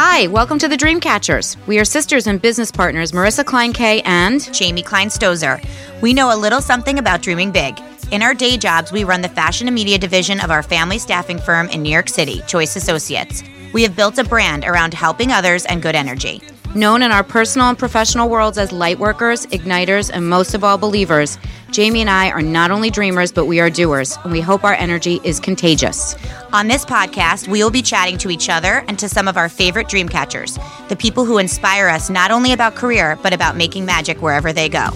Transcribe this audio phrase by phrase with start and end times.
[0.00, 1.56] Hi, welcome to the Dreamcatchers.
[1.66, 3.72] We are sisters and business partners, Marissa Klein
[4.04, 5.60] and Jamie Klein Stozer.
[6.00, 7.80] We know a little something about dreaming big.
[8.12, 11.40] In our day jobs, we run the fashion and media division of our family staffing
[11.40, 13.42] firm in New York City, Choice Associates.
[13.72, 16.42] We have built a brand around helping others and good energy.
[16.74, 21.38] Known in our personal and professional worlds as lightworkers, igniters, and most of all believers.
[21.70, 24.74] Jamie and I are not only dreamers, but we are doers, and we hope our
[24.74, 26.14] energy is contagious.
[26.52, 29.48] On this podcast, we will be chatting to each other and to some of our
[29.48, 33.84] favorite dream catchers, the people who inspire us not only about career, but about making
[33.84, 34.88] magic wherever they go.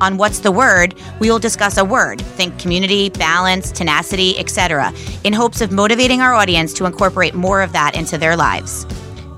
[0.00, 5.32] On What's the Word, we will discuss a word, think community, balance, tenacity, etc., in
[5.32, 8.86] hopes of motivating our audience to incorporate more of that into their lives.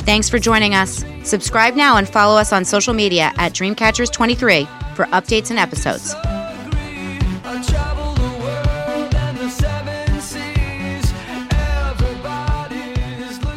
[0.07, 1.05] Thanks for joining us.
[1.25, 6.15] Subscribe now and follow us on social media at Dreamcatchers23 for updates and episodes.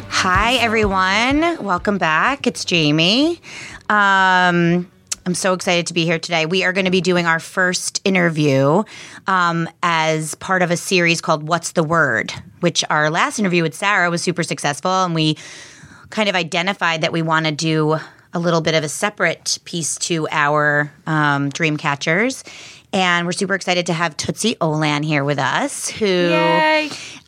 [0.08, 1.64] Hi, everyone.
[1.64, 2.48] Welcome back.
[2.48, 3.40] It's Jamie.
[3.88, 4.90] Um,
[5.26, 6.46] I'm so excited to be here today.
[6.46, 8.82] We are going to be doing our first interview
[9.28, 13.74] um, as part of a series called What's the Word, which our last interview with
[13.74, 14.90] Sarah was super successful.
[14.90, 15.36] And we
[16.10, 17.98] kind of identified that we want to do
[18.32, 22.44] a little bit of a separate piece to our um, dream catchers.
[22.92, 26.30] And we're super excited to have Tootsie Olan here with us, who,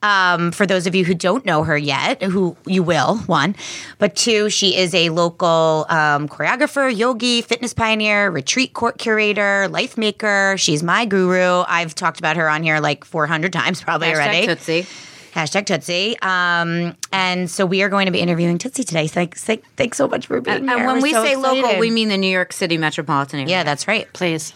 [0.03, 3.55] um, for those of you who don't know her yet, who you will, one,
[3.99, 9.97] but two, she is a local um, choreographer, yogi, fitness pioneer, retreat court curator, life
[9.97, 10.57] maker.
[10.59, 11.63] She's my guru.
[11.69, 14.47] I've talked about her on here like 400 times probably already.
[14.47, 14.87] Tootsie.
[15.35, 16.19] Hashtag Tootsie.
[16.21, 19.07] Um, and so we are going to be interviewing Tootsie today.
[19.07, 19.45] So thanks,
[19.77, 20.77] thanks so much for being And, here.
[20.79, 23.51] and when We're we so say local, we mean the New York City metropolitan area.
[23.51, 24.13] yeah, that's right.
[24.13, 24.53] please.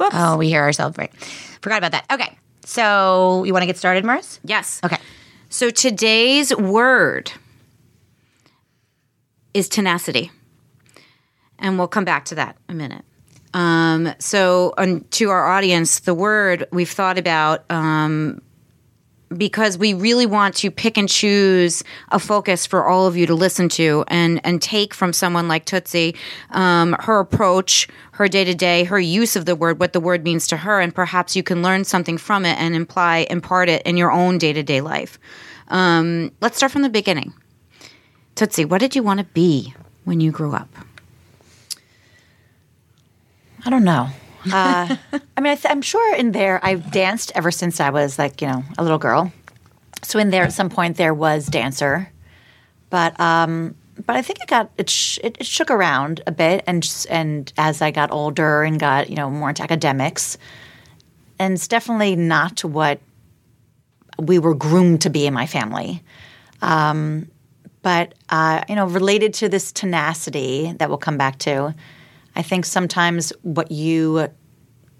[0.00, 1.14] Oh, we hear ourselves right.
[1.60, 2.06] Forgot about that.
[2.12, 4.38] Okay, so you want to get started, Maris?
[4.44, 4.80] Yes.
[4.84, 4.96] Okay.
[5.50, 7.32] So today's word
[9.54, 10.30] is tenacity.
[11.58, 13.04] And we'll come back to that in a minute.
[13.54, 14.74] Um, so,
[15.10, 18.40] to our audience, the word we've thought about um,
[19.36, 23.34] because we really want to pick and choose a focus for all of you to
[23.34, 26.14] listen to and and take from someone like Tootsie,
[26.50, 30.24] um, her approach, her day to day, her use of the word, what the word
[30.24, 33.82] means to her, and perhaps you can learn something from it and imply impart it
[33.82, 35.18] in your own day to day life.
[35.68, 37.34] Um, let's start from the beginning.
[38.34, 39.74] Tootsie, what did you want to be
[40.04, 40.68] when you grew up?
[43.66, 44.08] I don't know.
[44.46, 44.96] Uh,
[45.36, 48.48] I mean, I I'm sure in there I've danced ever since I was like, you
[48.48, 49.32] know, a little girl.
[50.02, 52.10] So in there, at some point, there was dancer,
[52.90, 53.74] but um,
[54.06, 57.52] but I think it got it, sh- it, it shook around a bit, and and
[57.58, 60.38] as I got older and got you know more into academics,
[61.38, 63.00] and it's definitely not what
[64.18, 66.02] we were groomed to be in my family.
[66.62, 67.28] Um,
[67.82, 71.74] but uh, you know, related to this tenacity that we'll come back to,
[72.38, 74.28] I think sometimes what you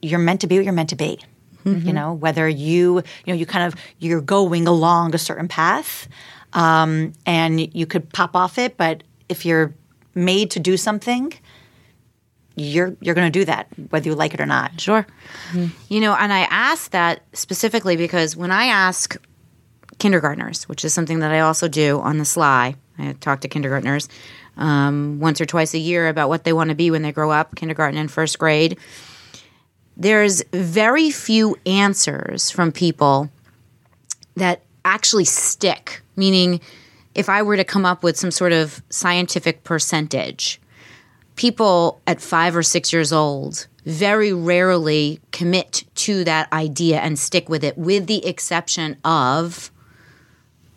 [0.03, 1.21] you're meant to be what you're meant to be.
[1.65, 6.09] You know, whether you you know you kind of you're going along a certain path,
[6.55, 9.75] um, and you could pop off it, but if you're
[10.15, 11.31] made to do something,
[12.57, 14.81] you're you're going to do that whether you like it or not.
[14.81, 15.07] Sure.
[15.89, 19.17] You know, and I ask that specifically because when I ask
[19.99, 24.09] kindergartners, which is something that I also do on the sly, I talk to kindergartners
[24.59, 27.31] um, once or twice a year about what they want to be when they grow
[27.31, 28.79] up, kindergarten and first grade.
[29.97, 33.31] There's very few answers from people
[34.37, 36.61] that actually stick, meaning,
[37.15, 40.61] if I were to come up with some sort of scientific percentage,
[41.35, 47.49] people at five or six years old very rarely commit to that idea and stick
[47.49, 49.71] with it, with the exception of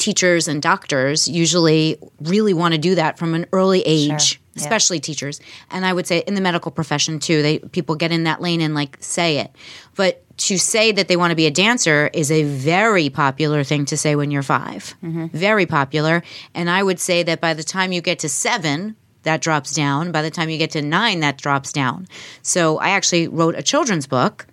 [0.02, 4.62] teachers and doctors usually really want to do that from an early age yeah.
[4.64, 5.40] especially teachers.
[5.70, 8.62] And i would say in the medical profession too they people get in that lane
[8.62, 9.52] and like say it.
[9.96, 13.86] But to say that they want to be a dancer is a very popular thing
[13.86, 14.96] to say when you're 5
[15.34, 16.24] very popular.
[16.56, 20.12] And i would say that by the time you get to seven that drops down.
[20.12, 22.08] By the time you get to nine that drops down.
[22.42, 24.48] So i actually wrote a children's book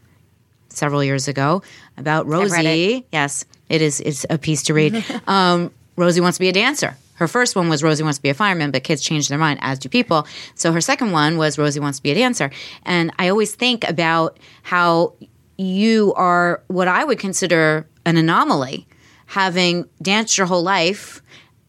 [0.68, 1.62] several years ago
[1.96, 3.06] about Rosie.
[3.12, 4.00] Yes, it is.
[4.00, 5.04] It's a piece to read.
[5.26, 6.96] um, Rosie wants to be a dancer.
[7.14, 9.58] Her first one was Rosie wants to be a fireman, but kids change their mind,
[9.60, 10.26] as do people.
[10.54, 12.50] So her second one was Rosie wants to be a dancer.
[12.84, 15.14] And I always think about how
[15.56, 18.86] you are what I would consider an anomaly,
[19.26, 21.20] having danced your whole life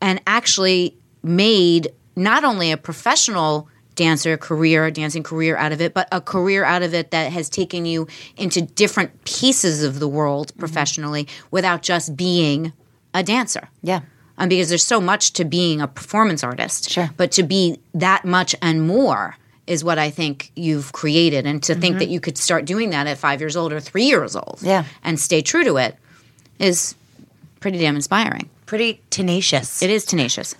[0.01, 3.67] and actually made not only a professional
[3.99, 7.49] dancer career, dancing career out of it, but a career out of it that has
[7.49, 8.07] taken you
[8.37, 12.71] into different pieces of the world professionally without just being
[13.13, 13.67] a dancer.
[13.83, 13.99] Yeah.
[14.37, 16.89] um, because there's so much to being a performance artist.
[16.89, 17.09] Sure.
[17.17, 19.35] But to be that much and more
[19.67, 23.05] is what I think you've created, and to think that you could start doing that
[23.05, 24.85] at five years old or three years old, Yeah.
[25.03, 25.95] and stay true to it,
[26.57, 26.95] is
[27.59, 28.49] pretty damn inspiring.
[28.65, 29.81] Pretty tenacious.
[29.83, 30.55] It is tenacious.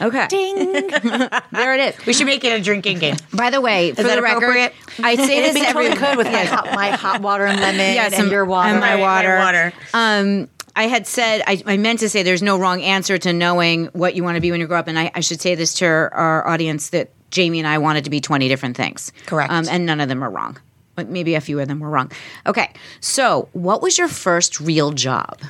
[0.00, 0.56] Okay, Ding.
[1.52, 2.06] there it is.
[2.06, 3.16] we should make it a drinking game.
[3.34, 4.72] By the way, for that the record.
[5.02, 7.80] I say this we every totally could with my hot, my hot water and lemon
[7.80, 8.70] Yes, and and- your water.
[8.70, 9.38] and my Right, water.
[9.38, 9.72] water.
[9.92, 13.86] Um, I had said I, I meant to say there's no wrong answer to knowing
[13.86, 15.74] what you want to be when you grow up, and I, I should say this
[15.74, 19.12] to our, our audience that Jamie and I wanted to be 20 different things.
[19.26, 19.52] Correct.
[19.52, 20.58] Um, and none of them are wrong.
[20.96, 22.10] Maybe a few of them were wrong.
[22.46, 25.40] Okay, so what was your first real job?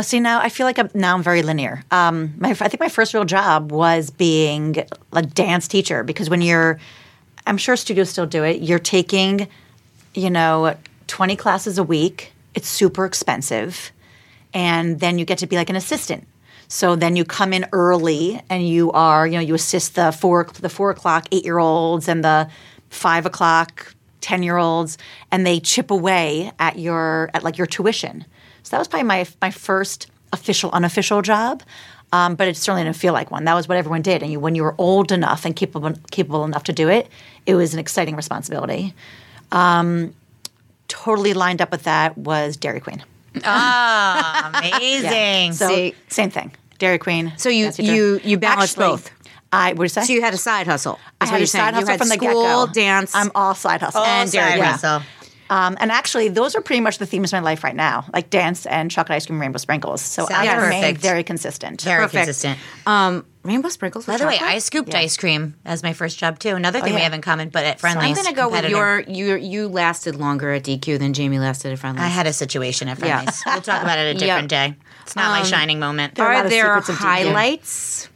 [0.00, 1.84] Oh, see now I feel like I'm now I'm very linear.
[1.90, 4.76] Um, my I think my first real job was being
[5.12, 6.80] a dance teacher because when you're,
[7.46, 8.62] I'm sure studios still do it.
[8.62, 9.46] You're taking,
[10.14, 10.74] you know,
[11.08, 12.32] 20 classes a week.
[12.54, 13.92] It's super expensive,
[14.54, 16.26] and then you get to be like an assistant.
[16.68, 20.48] So then you come in early and you are, you know, you assist the four
[20.62, 22.48] the four o'clock eight year olds and the
[22.88, 24.96] five o'clock ten year olds,
[25.30, 28.24] and they chip away at your at like your tuition.
[28.62, 31.62] So that was probably my my first official unofficial job.
[32.12, 33.44] Um, but it certainly didn't feel like one.
[33.44, 36.44] That was what everyone did, and you, when you were old enough and capable capable
[36.44, 37.06] enough to do it,
[37.46, 38.94] it was an exciting responsibility.
[39.52, 40.12] Um,
[40.88, 43.04] totally lined up with that was Dairy Queen.
[43.44, 45.52] Ah, Amazing.
[45.52, 47.32] So See- same thing, Dairy Queen.
[47.36, 49.10] So you dance you you balanced Actually, both.
[49.52, 50.98] I would say So you had a side hustle.
[51.20, 51.64] I is what had you're a saying.
[51.64, 52.72] side You hustle had from the school, get-go.
[52.72, 53.14] dance.
[53.14, 54.02] I'm all side hustle.
[54.04, 54.70] And Dairy side Queen.
[54.70, 55.02] hustle.
[55.50, 58.30] Um, and actually, those are pretty much the themes of my life right now, like
[58.30, 60.00] dance and chocolate ice cream, rainbow sprinkles.
[60.00, 61.82] So Sounds I remain very consistent.
[61.82, 62.24] Very Perfect.
[62.26, 62.58] consistent.
[62.86, 64.06] um, rainbow sprinkles.
[64.06, 64.38] By with the way.
[64.40, 66.54] I scooped ice cream as my first job too.
[66.54, 67.04] Another thing we yeah.
[67.04, 69.10] have in common, but at Friendly's, I'm going to go with competitor.
[69.10, 69.44] your you.
[69.44, 72.04] You lasted longer at DQ than Jamie lasted at Friendly's.
[72.04, 73.16] I had a situation at Yeah.
[73.16, 73.42] Friendly's.
[73.44, 74.76] We'll talk about it a different day.
[75.02, 76.20] It's not my shining moment.
[76.20, 78.08] are Are there secrets highlights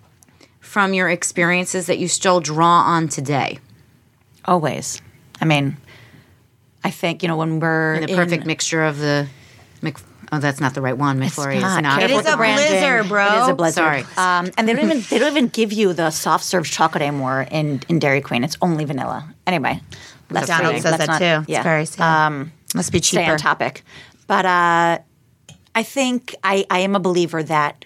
[0.60, 3.58] from your experiences that you still draw on today?
[4.44, 5.02] Always.
[5.40, 5.76] I mean,
[6.84, 9.26] I think you know when we're The perfect in, mixture of the.
[9.82, 9.98] Mc,
[10.32, 11.18] oh, that's not the right one.
[11.18, 11.82] McFlurry is not.
[11.82, 12.02] not.
[12.02, 12.68] It is a the branding.
[12.68, 13.26] blizzard, bro.
[13.26, 13.74] It is a blizzard.
[13.84, 14.04] Sorry.
[14.16, 17.46] Um, and they don't even they don't even give you the soft serve chocolate anymore
[17.50, 18.44] in, in Dairy Queen.
[18.44, 19.34] It's only vanilla.
[19.46, 19.80] Anyway,
[20.30, 21.40] let's McDonald's not- says let's that not- too.
[21.42, 21.62] It's Yeah.
[21.62, 22.50] very sad.
[22.74, 23.32] Must be stay cheaper.
[23.32, 23.82] on topic.
[24.26, 24.98] But uh,
[25.74, 27.84] I think I, I am a believer that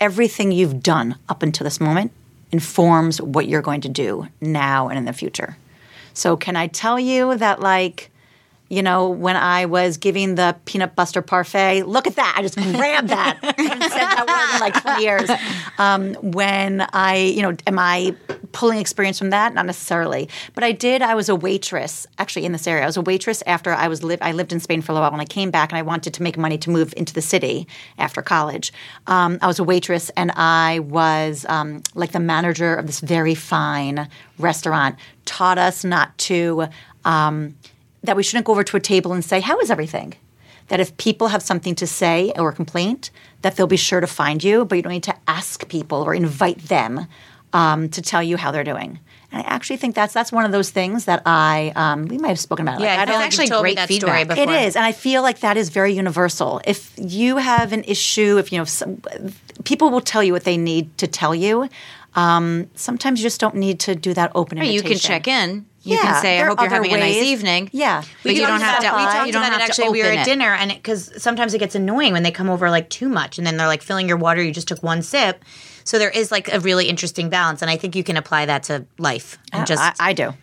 [0.00, 2.12] everything you've done up until this moment
[2.52, 5.56] informs what you're going to do now and in the future.
[6.16, 8.10] So, can I tell you that, like,
[8.68, 12.34] you know, when I was giving the peanut butter parfait, look at that.
[12.36, 13.38] I just grabbed that.
[13.42, 15.30] Haven't said that word in like 20 years.
[15.78, 18.16] Um, when I, you know, am I
[18.56, 19.52] pulling experience from that?
[19.52, 20.30] Not necessarily.
[20.54, 22.84] But I did, I was a waitress actually in this area.
[22.84, 25.04] I was a waitress after I was live I lived in Spain for a little
[25.04, 27.20] while when I came back and I wanted to make money to move into the
[27.20, 27.68] city
[27.98, 28.72] after college.
[29.08, 33.34] Um, I was a waitress and I was um, like the manager of this very
[33.34, 34.08] fine
[34.38, 34.96] restaurant.
[35.26, 36.68] Taught us not to
[37.04, 37.56] um,
[38.04, 40.14] that we shouldn't go over to a table and say, How is everything?
[40.68, 43.10] That if people have something to say or a complaint,
[43.42, 46.14] that they'll be sure to find you, but you don't need to ask people or
[46.14, 47.06] invite them
[47.52, 48.98] um, to tell you how they're doing.
[49.32, 52.28] And I actually think that's that's one of those things that I um, we might
[52.28, 52.80] have spoken about.
[52.80, 52.84] it.
[52.84, 54.08] Yeah, Like, I don't actually told great that feedback.
[54.08, 54.54] story before.
[54.54, 56.60] it is, and I feel like that is very universal.
[56.64, 59.02] If you have an issue, if you know, some,
[59.64, 61.68] people will tell you what they need to tell you.
[62.14, 65.66] Um, sometimes you just don't need to do that open You can check in.
[65.82, 68.02] You Yeah, can say, "I hope you're having other a nice evening." Yeah.
[68.22, 68.86] but you don't have to.
[68.86, 69.90] We talked you don't about have actually.
[69.90, 70.24] We were at it.
[70.24, 73.46] dinner, and because sometimes it gets annoying when they come over like too much, and
[73.46, 74.42] then they're like filling your water.
[74.42, 75.44] You just took one sip,
[75.86, 78.64] so there is like a really interesting balance, and I think you can apply that
[78.64, 80.34] to life and just I, I do.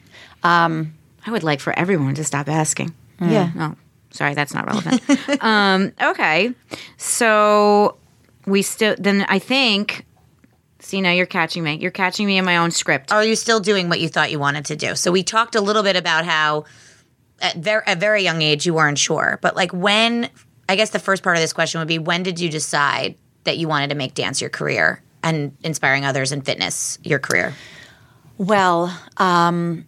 [1.26, 2.94] I would like for everyone to stop asking.
[3.20, 3.52] yeah.
[3.58, 3.76] Oh,
[4.12, 5.02] sorry, that's not relevant.
[5.44, 6.54] um, okay,
[6.98, 7.98] so
[8.46, 10.06] we still then I think.
[10.80, 11.76] See now you're catching me.
[11.76, 13.12] You're catching me in my own script.
[13.14, 14.96] Are you still doing what you thought you wanted to do?
[14.96, 16.66] So we talked a little bit about how
[17.42, 20.30] at very, a very young age you weren't sure, but like when
[20.68, 23.58] I guess the first part of this question would be when did you decide that
[23.58, 27.56] you wanted to make dance your career and inspiring others in fitness your career?
[28.38, 29.86] Well, um,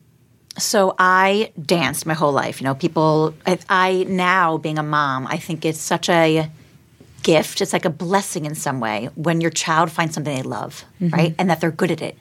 [0.58, 2.62] so I danced my whole life.
[2.62, 3.36] You know, people.
[3.46, 6.50] I, I now being a mom, I think it's such a
[7.24, 7.60] gift.
[7.62, 11.36] It's like a blessing in some way when your child finds something they love, right,
[11.38, 12.18] and that they're good at it,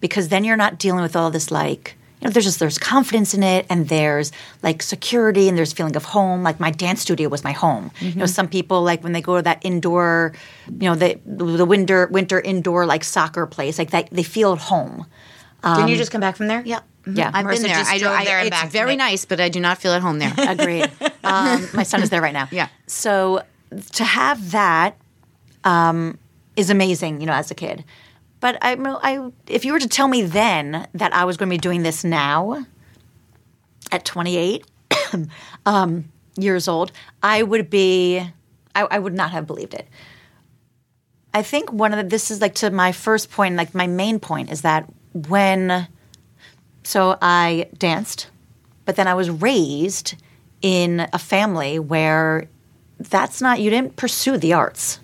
[0.00, 1.96] because then you're not dealing with all this like.
[2.22, 4.30] You know, there's just there's confidence in it, and there's
[4.62, 6.44] like security, and there's feeling of home.
[6.44, 7.90] Like my dance studio was my home.
[8.00, 10.32] You know, some people like when they go to that indoor,
[10.68, 14.58] you know, the the winter winter indoor like soccer place, like that they feel at
[14.58, 15.06] home.
[15.64, 16.62] Didn't you just come back from there?
[16.64, 16.80] Yeah.
[17.02, 17.18] Mm-hmm.
[17.18, 17.30] Yeah.
[17.34, 17.78] I've Marissa been there.
[17.78, 19.10] just I, drove I, there and it's back very tonight.
[19.10, 20.32] nice, but I do not feel at home there.
[20.38, 20.90] Agreed.
[21.24, 22.48] um, my son is there right now.
[22.52, 22.68] Yeah.
[22.86, 23.42] So
[23.92, 24.96] to have that,
[25.64, 26.18] um,
[26.56, 27.84] is amazing, you know, as a kid.
[28.42, 31.54] But I, I, if you were to tell me then that I was going to
[31.54, 32.66] be doing this now,
[33.92, 34.66] at 28
[35.66, 36.06] um,
[36.36, 36.90] years old,
[37.22, 38.18] I would be,
[38.74, 39.86] I, I would not have believed it.
[41.32, 44.18] I think one of the, this is like to my first point, like my main
[44.18, 45.86] point is that when,
[46.82, 48.28] so I danced,
[48.86, 50.16] but then I was raised
[50.62, 52.48] in a family where
[52.98, 54.98] that's not, you didn't pursue the arts.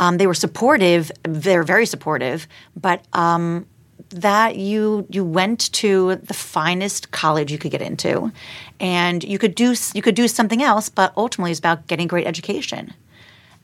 [0.00, 3.66] Um, they were supportive, they're very supportive, but um,
[4.08, 8.32] that you you went to the finest college you could get into,
[8.80, 12.26] and you could do you could do something else, but ultimately it's about getting great
[12.26, 12.94] education.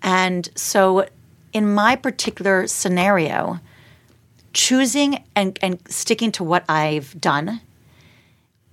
[0.02, 1.08] And so,
[1.52, 3.58] in my particular scenario,
[4.52, 7.60] choosing and, and sticking to what I've done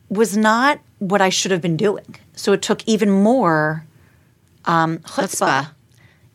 [0.10, 2.15] was not what I should have been doing.
[2.36, 3.86] So it took even more
[4.65, 5.70] um, chutzpah, Chutzpah.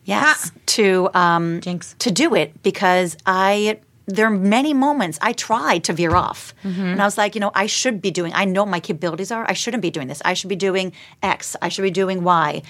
[0.09, 1.95] Yes, to um, Jinx.
[1.99, 7.01] to do it because I there are many moments I tried to veer off, and
[7.01, 8.33] I was like, you know, I should be doing.
[8.33, 9.45] I know what my capabilities are.
[9.47, 10.21] I shouldn't be doing this.
[10.25, 11.55] I should be doing X.
[11.61, 12.61] I should be doing Y.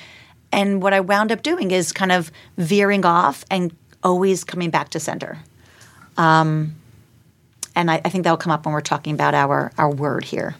[0.51, 4.89] And what I wound up doing is kind of veering off and always coming back
[4.89, 5.38] to center.
[6.17, 6.75] Um,
[7.75, 10.55] and I, I think that'll come up when we're talking about our our word here.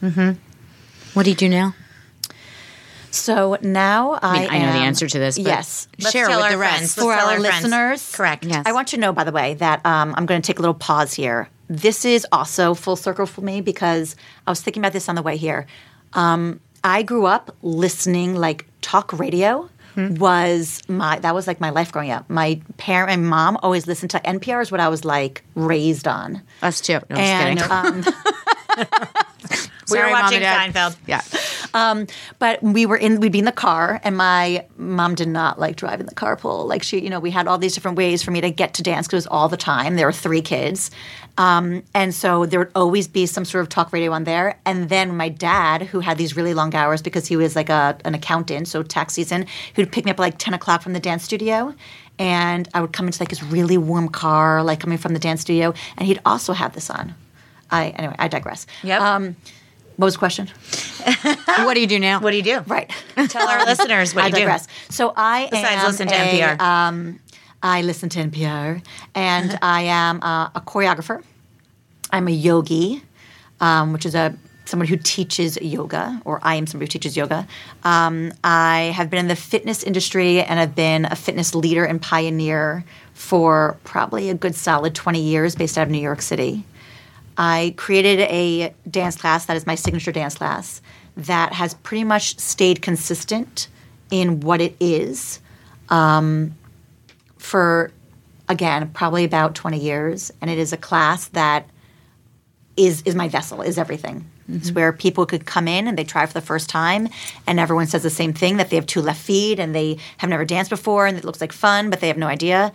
[1.14, 1.74] What do you do now?
[3.10, 6.36] So now I, I mean, I know the answer to this, but yes, share with
[6.38, 6.76] our the rest.
[6.76, 6.94] friends.
[6.94, 7.42] for our, friends.
[7.42, 8.14] listeners.
[8.14, 8.44] Correct.
[8.44, 8.64] Yes.
[8.66, 10.62] I want you to know, by the way, that um, I'm going to take a
[10.62, 11.48] little pause here.
[11.68, 15.22] This is also full circle for me because I was thinking about this on the
[15.22, 15.66] way here.
[16.12, 19.68] Um, I grew up listening like talk radio.
[19.94, 20.14] Hmm.
[20.14, 22.30] Was my that was like my life growing up.
[22.30, 26.42] My parent and mom always listened to NPR is what I was like raised on.
[26.62, 27.00] Us too.
[27.10, 28.16] No, and just
[29.90, 30.72] um, We were Sorry, watching.
[30.72, 30.96] Seinfeld.
[31.06, 32.06] Yeah.
[32.38, 35.76] but we were in we'd be in the car and my mom did not like
[35.76, 38.40] driving the carpool like she you know we had all these different ways for me
[38.40, 40.90] to get to dance because it was all the time there were three kids
[41.38, 44.88] um, and so there would always be some sort of talk radio on there and
[44.88, 48.14] then my dad who had these really long hours because he was like a, an
[48.14, 51.00] accountant so tax season he would pick me up at like 10 o'clock from the
[51.00, 51.74] dance studio
[52.18, 55.40] and i would come into like his really warm car like coming from the dance
[55.42, 57.14] studio and he'd also have this on
[57.70, 59.00] i anyway i digress Yep.
[59.00, 59.36] um,
[60.00, 60.48] what was the question
[61.64, 62.20] what do you do now?
[62.20, 62.60] What do you do?
[62.66, 62.90] right
[63.28, 64.64] Tell our listeners what I you do.
[64.88, 66.60] So I Besides am listen to a, NPR.
[66.60, 67.20] Um,
[67.62, 68.82] I listen to NPR,
[69.14, 71.22] and I am uh, a choreographer.
[72.10, 73.02] I'm a yogi,
[73.60, 77.46] um, which is a someone who teaches yoga, or I am somebody who teaches yoga.
[77.82, 82.00] Um, I have been in the fitness industry and I've been a fitness leader and
[82.00, 86.64] pioneer for probably a good solid 20 years, based out of New York City.
[87.40, 90.82] I created a dance class that is my signature dance class
[91.16, 93.68] that has pretty much stayed consistent
[94.10, 95.40] in what it is
[95.88, 96.54] um,
[97.38, 97.92] for,
[98.50, 100.30] again, probably about 20 years.
[100.42, 101.66] And it is a class that
[102.76, 104.30] is, is my vessel, is everything.
[104.46, 107.08] It's where people could come in and they try for the first time,
[107.46, 110.28] and everyone says the same thing that they have two left feet and they have
[110.28, 112.72] never danced before and it looks like fun, but they have no idea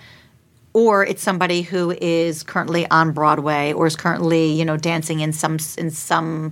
[0.76, 5.32] or it's somebody who is currently on Broadway or is currently you know dancing in
[5.32, 6.52] some in some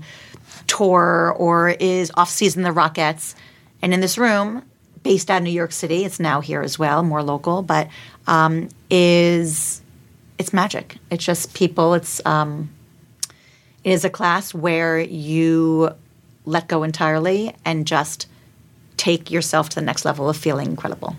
[0.66, 3.36] tour or is off season the Rockettes.
[3.82, 4.64] And in this room,
[5.04, 7.90] based out of New York City, it's now here as well, more local, but
[8.26, 9.82] um, is
[10.38, 10.96] it's magic.
[11.12, 11.94] It's just people.
[11.94, 12.70] It's um,
[13.84, 15.94] it is a class where you
[16.46, 18.28] let go entirely and just
[18.96, 21.18] take yourself to the next level of feeling incredible.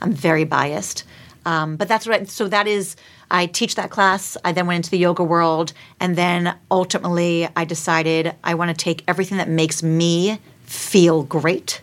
[0.00, 1.04] I'm very biased.
[1.44, 2.28] Um, but that's right.
[2.28, 2.96] So that is,
[3.30, 4.36] I teach that class.
[4.44, 5.72] I then went into the yoga world.
[5.98, 11.80] And then ultimately, I decided I want to take everything that makes me feel great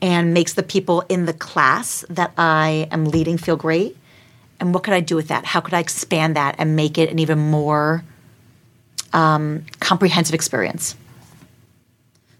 [0.00, 3.96] and makes the people in the class that I am leading feel great.
[4.60, 5.44] And what could I do with that?
[5.44, 8.04] How could I expand that and make it an even more
[9.12, 10.96] um, comprehensive experience?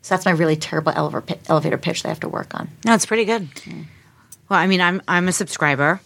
[0.02, 2.68] So that's my really terrible elevator, elevator pitch that I have to work on.
[2.84, 3.48] No, it's pretty good.
[4.48, 6.00] Well, I mean, I'm I'm a subscriber.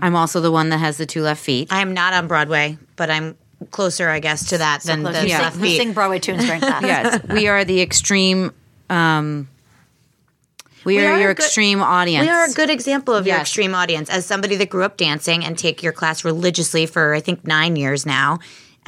[0.00, 1.72] I'm also the one that has the two left feet.
[1.72, 3.36] I am not on Broadway, but I'm
[3.70, 5.14] closer, I guess, to that than Close.
[5.14, 5.40] the You yeah.
[5.40, 5.76] left sing, feet.
[5.78, 6.82] sing Broadway tunes during class.
[6.82, 8.52] yes, we are the extreme.
[8.88, 9.48] Um,
[10.84, 12.24] we, are, are your good- extreme audience.
[12.26, 14.08] We are a good example of your extreme audience.
[14.08, 17.76] As somebody that grew up dancing and take your class religiously for I think nine
[17.76, 18.38] years now,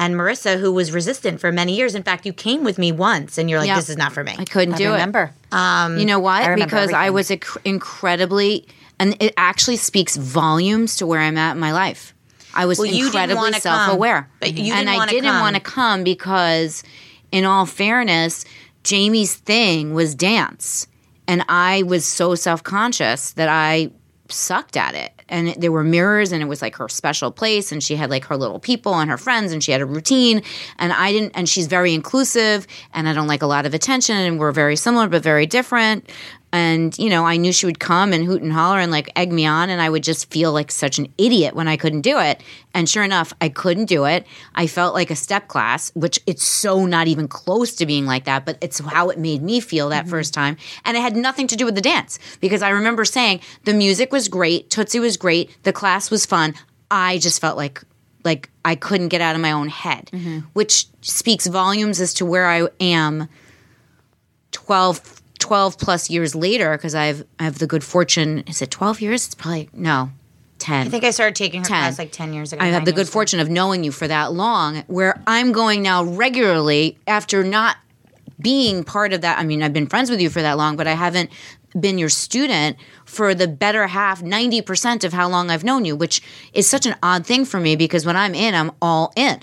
[0.01, 1.97] and Marissa, who was resistant for many years.
[1.97, 3.77] In fact, you came with me once, and you're like, Yeah.
[3.77, 5.33] "This is not for me." I couldn't I do remember.
[5.53, 5.99] it.
[5.99, 6.43] you know what?
[6.45, 8.65] I remember because I was inc- incredibly,
[8.99, 12.15] and it actually speaks volumes to where I'm at in my life.
[12.55, 16.03] I was Well, incredibly wanna come, self-aware, but you and I didn't want to come
[16.03, 16.83] because,
[17.31, 18.45] in all fairness,
[18.85, 20.87] Jamie's thing was dance,
[21.27, 23.91] and I was so self-conscious that I
[24.29, 25.13] sucked at it.
[25.31, 28.25] And there were mirrors, and it was like her special place, and she had like
[28.25, 30.41] her little people and her friends, and she had a routine.
[30.79, 34.17] And I didn't, and she's very inclusive, and I don't like a lot of attention,
[34.17, 36.09] and we're very similar but very different.
[36.53, 39.33] And you know, I knew she would come and hoot and holler and like egg
[39.33, 42.19] me on, and I would just feel like such an idiot when I couldn't do
[42.19, 42.43] it.
[42.73, 44.27] And sure enough, I couldn't do it.
[44.55, 48.25] I felt like a step class, which it's so not even close to being like
[48.25, 50.11] that, but it's how it made me feel that mm-hmm.
[50.11, 50.57] first time.
[50.85, 54.13] And it had nothing to do with the dance because I remember saying the music
[54.13, 56.55] was great, Tootsie was great, the class was fun.
[56.91, 57.83] I just felt like
[58.25, 60.41] like I couldn't get out of my own head, mm-hmm.
[60.53, 63.29] which speaks volumes as to where I am
[64.53, 68.45] 12, 12 plus years later because I've I have the good fortune.
[68.47, 69.27] Is it twelve years?
[69.27, 70.11] It's probably no,
[70.59, 70.87] ten.
[70.87, 71.77] I think I started taking her 10.
[71.77, 72.63] class like 10 years ago.
[72.63, 73.13] I have the good ago.
[73.13, 77.77] fortune of knowing you for that long, where I'm going now regularly after not
[78.41, 79.39] being part of that.
[79.39, 81.31] I mean, I've been friends with you for that long, but I haven't
[81.79, 86.23] been your student for the better half, 90% of how long I've known you, which
[86.53, 89.41] is such an odd thing for me because when I'm in, I'm all in.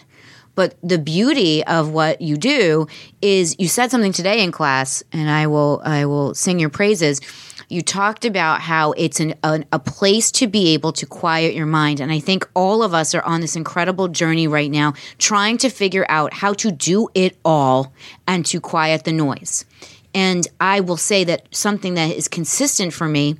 [0.55, 2.87] But the beauty of what you do
[3.21, 7.21] is you said something today in class, and I will I will sing your praises.
[7.67, 11.65] You talked about how it's an, an, a place to be able to quiet your
[11.65, 15.57] mind, and I think all of us are on this incredible journey right now, trying
[15.59, 17.93] to figure out how to do it all
[18.27, 19.65] and to quiet the noise.
[20.13, 23.37] And I will say that something that is consistent for me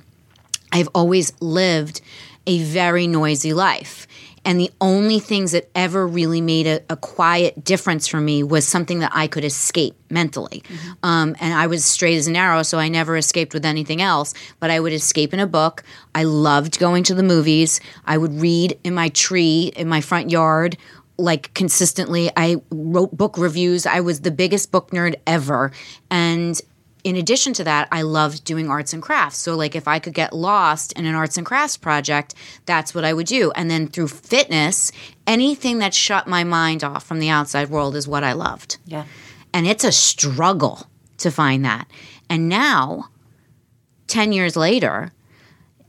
[0.72, 2.00] I've always lived
[2.46, 4.06] a very noisy life.
[4.46, 8.66] And the only things that ever really made a, a quiet difference for me was
[8.66, 10.62] something that I could escape mentally.
[11.02, 14.34] Um, and I was straight as an arrow, so I never escaped with anything else.
[14.60, 15.82] But I would escape in a book.
[16.14, 17.80] I loved going to the movies.
[18.06, 20.78] I would read in my tree in my front yard
[21.18, 22.30] like consistently.
[22.36, 23.84] I wrote book reviews.
[23.84, 25.72] I was the biggest book nerd ever.
[26.10, 26.60] And
[27.06, 29.38] in addition to that, I loved doing arts and crafts.
[29.38, 32.34] So, like, if I could get lost in an arts and crafts project,
[32.64, 33.52] that's what I would do.
[33.52, 34.90] And then through fitness,
[35.24, 38.78] anything that shut my mind off from the outside world is what I loved.
[38.86, 39.04] Yeah.
[39.54, 41.86] And it's a struggle to find that.
[42.28, 43.04] And now,
[44.08, 45.12] 10 years later,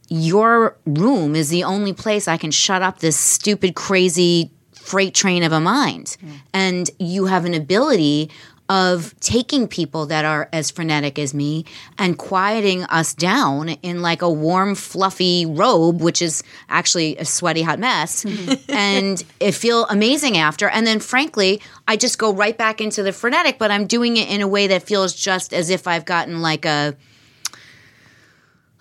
[0.10, 5.41] your room is the only place I can shut up this stupid, crazy freight train
[5.41, 6.15] of a mind.
[6.53, 8.30] And you have an ability
[8.69, 11.63] of taking people that are as frenetic as me
[11.97, 17.62] and quieting us down in like a warm, fluffy robe, which is actually a sweaty,
[17.62, 18.25] hot mess.
[18.25, 18.71] Mm-hmm.
[18.71, 20.67] and it feel amazing after.
[20.67, 24.30] And then frankly, I just go right back into the frenetic, but I'm doing it
[24.30, 26.95] in a way that feels just as if I've gotten like a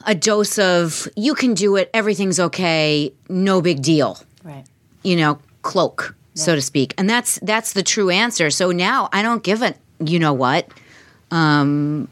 [0.08, 4.64] a dose of you can do it, everything's okay, no big deal Right.
[5.02, 6.94] you know, cloak, so to speak.
[6.98, 8.50] And that's that's the true answer.
[8.50, 10.68] So now I don't give a you know what.
[11.30, 12.08] Um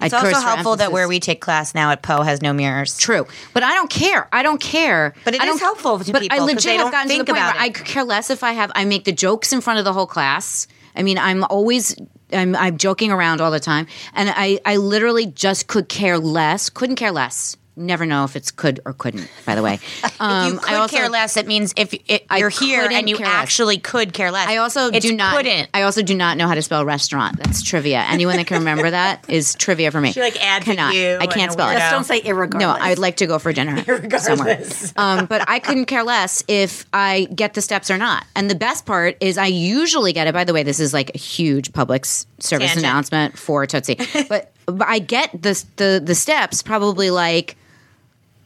[0.00, 2.96] It's also helpful that where we take class now at Poe has no mirrors.
[2.98, 4.28] True, but I don't care.
[4.32, 5.14] I don't care.
[5.24, 7.24] But it I is helpful to but people I 'cause legit have gotten to the
[7.24, 8.70] point about where I could care less if I have.
[8.74, 10.66] I make the jokes in front of the whole class.
[10.94, 11.96] I mean, I'm always.
[12.32, 16.68] I'm, I'm joking around all the time, and I, I literally just could care less.
[16.70, 17.56] Couldn't care less.
[17.78, 19.28] Never know if it's could or couldn't.
[19.44, 19.78] By the way,
[20.18, 23.06] um, if you could I also, care less, it means if it, you're here and
[23.06, 23.34] you care less.
[23.36, 24.48] actually could care less.
[24.48, 25.36] I also It's do not.
[25.36, 25.68] couldn't.
[25.74, 27.36] I also do not know how to spell restaurant.
[27.36, 27.98] That's trivia.
[28.08, 30.12] Anyone that can remember that is trivia for me.
[30.12, 30.94] She, like, adds a Cannot.
[30.94, 31.74] U I and can't spell it.
[31.74, 32.60] Just don't say irregardless.
[32.60, 33.84] No, I'd like to go for dinner
[34.18, 34.62] somewhere.
[34.96, 38.24] Um, but I couldn't care less if I get the steps or not.
[38.34, 40.32] And the best part is I usually get it.
[40.32, 42.78] By the way, this is like a huge public service Tangent.
[42.78, 43.98] announcement for Tootsie.
[44.30, 47.56] but, but I get the, the the steps probably like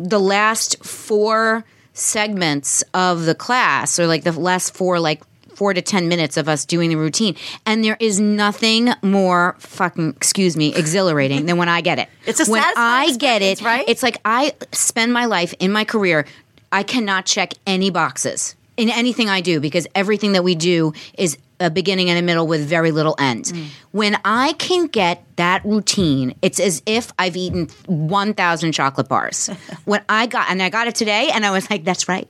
[0.01, 5.23] the last four segments of the class or like the last four like
[5.55, 7.37] four to ten minutes of us doing the routine
[7.67, 12.41] and there is nothing more fucking excuse me exhilarating than when i get it It's
[12.49, 13.85] a when i get it right?
[13.87, 16.25] it's like i spend my life in my career
[16.73, 21.37] i cannot check any boxes in anything i do because everything that we do is
[21.61, 23.45] a beginning and a middle with very little end.
[23.47, 23.67] Mm.
[23.93, 29.49] When I can get that routine, it's as if I've eaten 1,000 chocolate bars.
[29.85, 32.29] when I got, and I got it today, and I was like, that's right.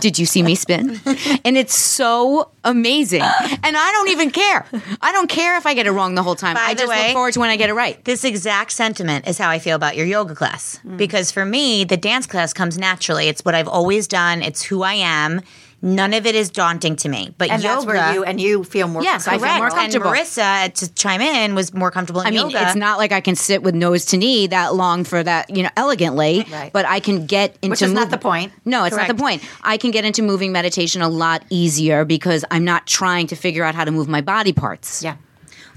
[0.00, 1.00] Did you see me spin?
[1.44, 3.22] and it's so amazing.
[3.22, 4.66] And I don't even care.
[5.00, 6.54] I don't care if I get it wrong the whole time.
[6.54, 8.02] By I just way- look forward to when I get it right.
[8.04, 10.78] This exact sentiment is how I feel about your yoga class.
[10.86, 10.96] Mm.
[10.96, 13.28] Because for me, the dance class comes naturally.
[13.28, 14.42] It's what I've always done.
[14.42, 15.42] It's who I am.
[15.80, 17.32] None of it is daunting to me.
[17.38, 19.02] But and yoga, that's where you and you feel more.
[19.02, 20.08] Yes, I feel more comfortable.
[20.08, 22.66] And Marissa, uh, to chime in, was more comfortable in I mean, yoga.
[22.66, 25.62] it's not like I can sit with nose to knee that long for that, you
[25.62, 26.44] know, elegantly.
[26.50, 26.72] Right.
[26.72, 28.52] But I can get into Which is not the point.
[28.64, 29.42] No, it's not the point.
[29.62, 33.62] I can get into moving meditation a lot easier because I'm not trying to figure
[33.62, 35.04] out how to move my body parts.
[35.04, 35.16] Yeah.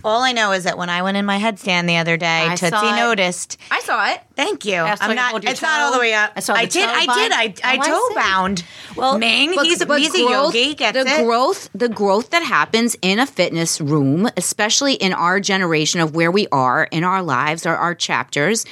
[0.04, 2.56] All I know is that when I went in my headstand the other day, I
[2.56, 2.96] Tootsie saw it.
[2.96, 3.58] noticed.
[3.70, 4.22] I saw it.
[4.36, 4.76] Thank you.
[4.78, 5.32] I I'm not.
[5.32, 6.32] hold your It's not all the way up.
[6.36, 6.72] I saw the did.
[6.88, 7.32] toe I did.
[7.32, 7.62] I, bind.
[7.64, 8.16] I Oh, I toe see.
[8.16, 8.64] bound.
[8.96, 10.74] Well, Ming, he's a, but he's a growth- yogi.
[10.76, 11.24] Gets the it.
[11.26, 16.32] growth, the growth that happens in a fitness room, especially in our generation of where
[16.32, 18.66] we are in our lives or our chapters,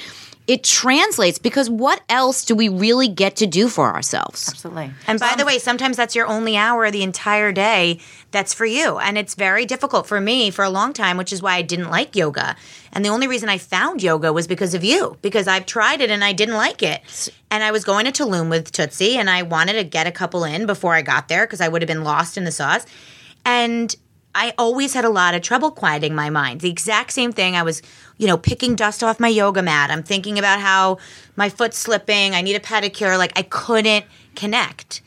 [0.50, 4.48] it translates because what else do we really get to do for ourselves?
[4.48, 4.90] Absolutely.
[5.06, 8.00] And by the way, sometimes that's your only hour the entire day
[8.32, 8.98] that's for you.
[8.98, 11.88] And it's very difficult for me for a long time, which is why I didn't
[11.88, 12.56] like yoga.
[12.92, 16.10] And the only reason I found yoga was because of you, because I've tried it
[16.10, 17.30] and I didn't like it.
[17.52, 20.42] And I was going to Tulum with Tootsie and I wanted to get a couple
[20.42, 22.86] in before I got there because I would have been lost in the sauce.
[23.44, 23.94] And
[24.34, 26.60] I always had a lot of trouble quieting my mind.
[26.60, 27.56] The exact same thing.
[27.56, 27.82] I was,
[28.16, 29.90] you know, picking dust off my yoga mat.
[29.90, 30.98] I'm thinking about how
[31.36, 32.34] my foot's slipping.
[32.34, 33.18] I need a pedicure.
[33.18, 34.04] Like I couldn't
[34.36, 35.02] connect.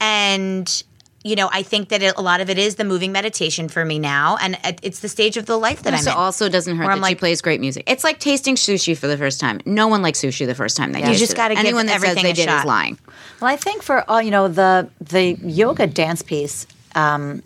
[0.00, 0.82] And
[1.24, 3.84] you know, I think that it, a lot of it is the moving meditation for
[3.84, 6.16] me now, and it's the stage of the life that I'm So in.
[6.16, 7.82] also doesn't hurt that I'm she plays great music.
[7.88, 9.60] It's like tasting sushi for the first time.
[9.66, 11.36] No one likes sushi the first time they You taste just it.
[11.36, 12.60] gotta give Anyone that says they a did shot.
[12.60, 12.96] is lying.
[13.40, 17.42] Well, I think for all you know the the yoga dance piece, um,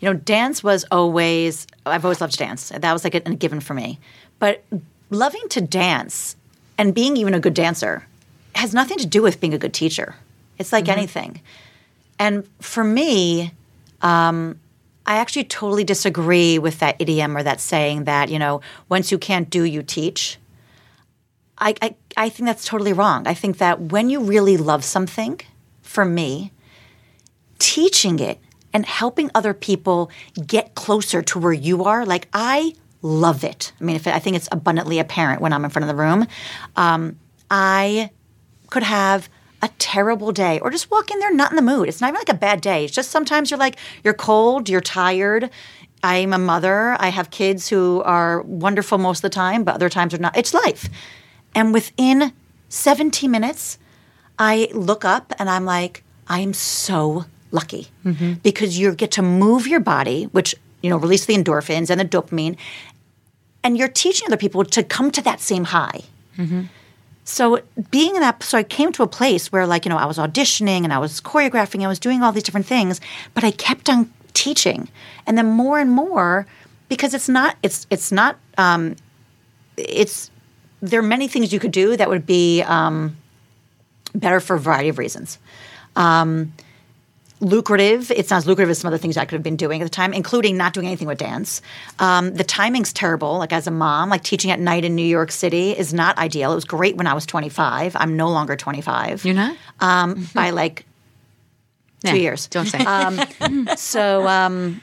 [0.00, 2.70] you know, dance was always I've always loved to dance.
[2.70, 3.98] That was like a, a given for me.
[4.38, 4.64] But
[5.10, 6.36] loving to dance
[6.78, 8.06] and being even a good dancer
[8.54, 10.16] has nothing to do with being a good teacher.
[10.58, 11.40] It's like anything.
[12.18, 13.52] And for me,
[14.02, 14.58] um,
[15.06, 19.18] I actually totally disagree with that idiom or that saying that you know once you
[19.18, 20.38] can't do, you teach.
[21.62, 23.26] I, I, I think that's totally wrong.
[23.26, 25.38] I think that when you really love something,
[25.82, 26.52] for me,
[27.58, 28.38] teaching it
[28.72, 30.10] and helping other people
[30.46, 33.72] get closer to where you are, like I love it.
[33.80, 36.26] I mean, if I think it's abundantly apparent when I'm in front of the room.
[36.76, 37.18] Um,
[37.50, 38.10] I
[38.68, 39.28] could have
[39.62, 41.88] a terrible day or just walk in there not in the mood.
[41.88, 42.84] It's not even like a bad day.
[42.84, 45.50] It's just sometimes you're like you're cold, you're tired.
[46.02, 46.96] I'm a mother.
[46.98, 50.36] I have kids who are wonderful most of the time, but other times are not.
[50.36, 50.88] It's life.
[51.54, 52.32] And within
[52.70, 53.78] 17 minutes,
[54.38, 57.88] I look up and I'm like, I am so lucky
[58.42, 62.04] because you get to move your body, which, you know, release the endorphins and the
[62.04, 62.56] dopamine,
[63.62, 66.00] and you're teaching other people to come to that same high.
[67.24, 67.60] So
[67.90, 70.18] being in that, so I came to a place where, like, you know, I was
[70.18, 73.00] auditioning and I was choreographing, I was doing all these different things,
[73.34, 74.88] but I kept on teaching,
[75.26, 76.46] and then more and more,
[76.88, 78.96] because it's not, it's it's not, um,
[79.76, 80.30] it's
[80.82, 83.16] there are many things you could do that would be um,
[84.14, 85.38] better for a variety of reasons.
[85.94, 86.52] Um,
[87.40, 88.10] lucrative.
[88.10, 89.90] It's not as lucrative as some other things I could have been doing at the
[89.90, 91.62] time, including not doing anything with dance.
[91.98, 93.38] Um, the timing's terrible.
[93.38, 96.52] Like as a mom, like teaching at night in New York City is not ideal.
[96.52, 97.96] It was great when I was 25.
[97.96, 99.24] I'm no longer 25.
[99.24, 99.56] You're not?
[99.80, 100.84] Um, by like
[102.02, 102.46] Yeah, two years.
[102.48, 102.84] Don't say.
[103.76, 104.80] So um,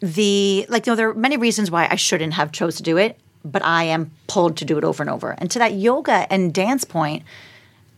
[0.00, 2.96] the like, you know, there are many reasons why I shouldn't have chose to do
[2.96, 5.34] it, but I am pulled to do it over and over.
[5.38, 7.24] And to that yoga and dance point,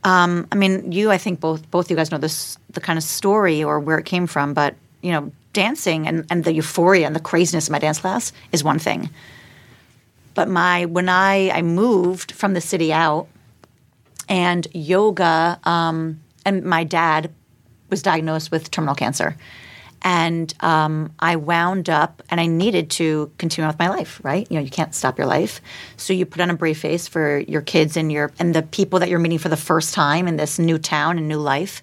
[0.04, 3.02] um, I mean, you, I think both both you guys know this the kind of
[3.02, 7.14] story or where it came from, but you know, dancing and, and the euphoria and
[7.14, 9.10] the craziness of my dance class is one thing.
[10.34, 13.28] But my when I I moved from the city out
[14.28, 17.30] and yoga um, and my dad
[17.90, 19.36] was diagnosed with terminal cancer
[20.02, 24.46] and um, i wound up and i needed to continue on with my life right
[24.50, 25.60] you know you can't stop your life
[25.96, 28.98] so you put on a brave face for your kids and your and the people
[28.98, 31.82] that you're meeting for the first time in this new town and new life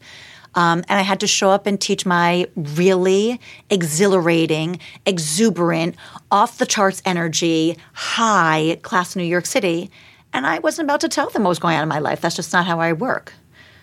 [0.55, 5.95] um, and I had to show up and teach my really exhilarating, exuberant,
[6.31, 9.91] off the charts energy, high class in New York City.
[10.33, 12.21] And I wasn't about to tell them what was going on in my life.
[12.21, 13.33] That's just not how I work.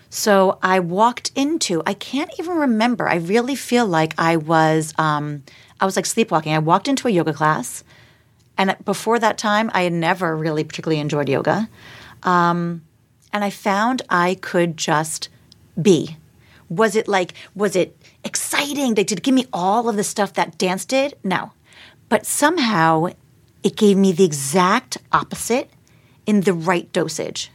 [0.09, 3.09] So I walked into, I can't even remember.
[3.09, 5.43] I really feel like I was, um,
[5.79, 6.53] I was like sleepwalking.
[6.53, 7.83] I walked into a yoga class.
[8.57, 11.69] And before that time, I had never really particularly enjoyed yoga.
[12.23, 12.81] Um,
[13.31, 15.29] and I found I could just
[15.79, 16.17] be.
[16.69, 18.95] Was it like, was it exciting?
[18.95, 21.15] They did give me all of the stuff that dance did?
[21.23, 21.51] No.
[22.09, 23.09] But somehow
[23.63, 25.69] it gave me the exact opposite
[26.25, 27.51] in the right dosage.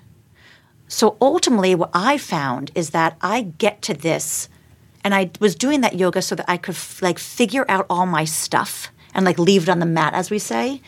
[0.93, 4.49] So ultimately, what I found is that I get to this,
[5.03, 8.05] and I was doing that yoga so that I could f- like figure out all
[8.05, 10.83] my stuff and like leave it on the mat, as we say,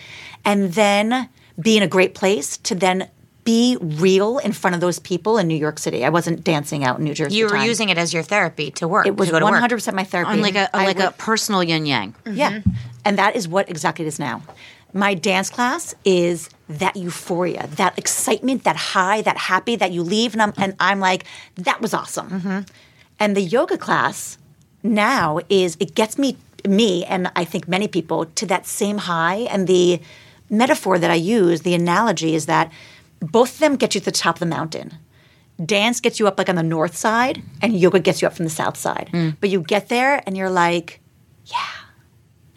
[0.45, 3.09] and then be in a great place to then
[3.45, 6.05] be real in front of those people in New York City.
[6.05, 7.37] I wasn't dancing out in New Jersey.
[7.37, 7.67] You were time.
[7.67, 9.07] using it as your therapy to work.
[9.07, 9.61] it was to go to one work.
[9.61, 10.33] hundred percent my therapy.
[10.33, 12.15] On like a I like would- a personal yin yang.
[12.31, 12.61] yeah.
[13.07, 14.43] And that is what exactly it is now.
[14.93, 20.33] My dance class is that euphoria, that excitement, that high, that happy that you leave.
[20.33, 21.25] And I'm, and I'm like,
[21.57, 22.31] that was awesome.
[22.31, 22.61] Mm-hmm.
[23.21, 24.39] And the yoga class
[24.83, 29.47] now is, it gets me me and I think many people to that same high.
[29.51, 30.01] And the
[30.49, 32.73] metaphor that I use, the analogy is that
[33.21, 34.95] both of them get you to the top of the mountain.
[35.65, 38.45] Dance gets you up like on the north side, and yoga gets you up from
[38.45, 39.09] the south side.
[39.13, 39.37] Mm.
[39.41, 41.01] But you get there and you're like,
[41.47, 41.84] yeah.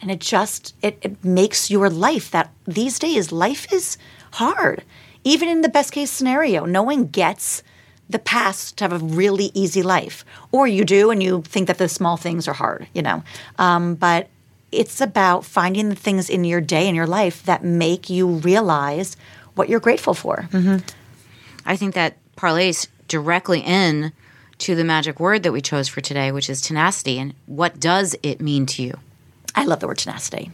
[0.02, 3.98] And it just it, it makes your life that these days life is
[4.34, 4.84] hard.
[5.24, 7.64] Even in the best case scenario, no one gets
[8.10, 10.24] the past to have a really easy life.
[10.52, 13.24] Or you do and you think that the small things are hard, you know.
[13.58, 14.30] Um, but
[14.72, 19.18] it's about finding the things in your day and your life that make you realize
[19.56, 20.48] what you're grateful for.
[21.66, 24.14] I think that parlays directly in
[24.60, 27.20] to the magic word that we chose for today, which is tenacity.
[27.20, 29.00] And what does it mean to you?
[29.58, 30.52] I love the word tenacity.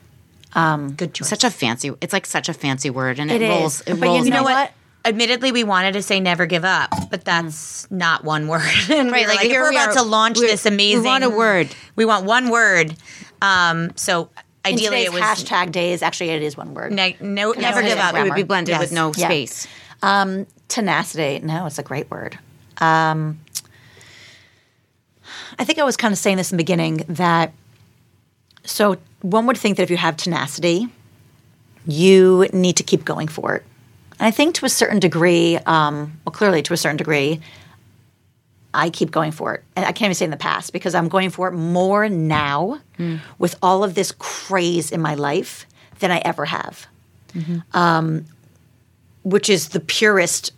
[0.53, 1.27] Um, Good choice.
[1.29, 1.91] Such a fancy.
[2.01, 3.81] It's like such a fancy word, and it, rolls.
[3.81, 4.43] It But you know nice.
[4.43, 4.71] what?
[5.05, 8.61] Admittedly, we wanted to say never give up, but that's not one word.
[8.89, 9.93] And Right, like, like, if here we're we about are.
[9.95, 11.75] to launch this we want a word.
[11.97, 12.95] We want one word.
[13.41, 14.29] Um, so
[14.65, 16.93] ideally, it was hashtag days, actually, it is one word.
[16.93, 18.15] ne- no, never give up.
[18.15, 19.27] It would be blended with no Yeah.
[19.27, 19.67] space.
[20.01, 21.39] Um, tenacity.
[21.45, 22.39] No, it's a great word.
[22.77, 23.39] Um,
[25.59, 27.53] I think I was kind of saying this in the beginning that
[28.65, 30.87] so one would think that if you have tenacity,
[31.85, 33.63] you need to keep going for it.
[34.19, 37.41] And I think to a certain degree, um, well, clearly to a certain degree,
[38.73, 39.63] I keep going for it.
[39.75, 42.79] And I can't even say in the past because I'm going for it more now
[43.37, 45.65] with all of this craze in my life
[45.99, 46.87] than I ever have
[49.23, 50.51] which is the purest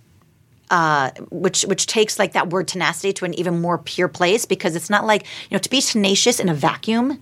[0.71, 4.75] uh, which which takes like that word tenacity to an even more pure place because
[4.75, 7.21] it's not like you know to be tenacious in a vacuum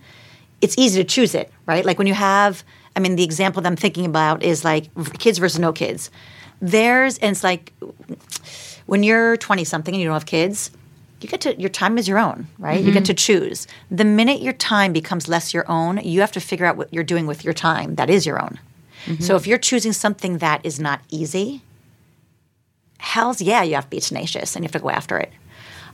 [0.64, 1.84] it's easy to choose it right?
[1.84, 2.64] Like when you have
[2.96, 4.84] i mean the example that i'm thinking about is like
[5.18, 6.10] kids versus no kids.
[6.60, 7.72] There's and it's like
[8.86, 10.70] when you're 20 something and you don't have kids
[11.20, 12.82] you get to your time is your own right?
[12.82, 13.66] You get to choose.
[13.90, 17.04] The minute your time becomes less your own you have to figure out what you're
[17.04, 18.58] doing with your time that is your own.
[19.20, 21.62] So if you're choosing something that is not easy
[23.04, 25.32] hell's yeah, you have to be tenacious and you have to go after it.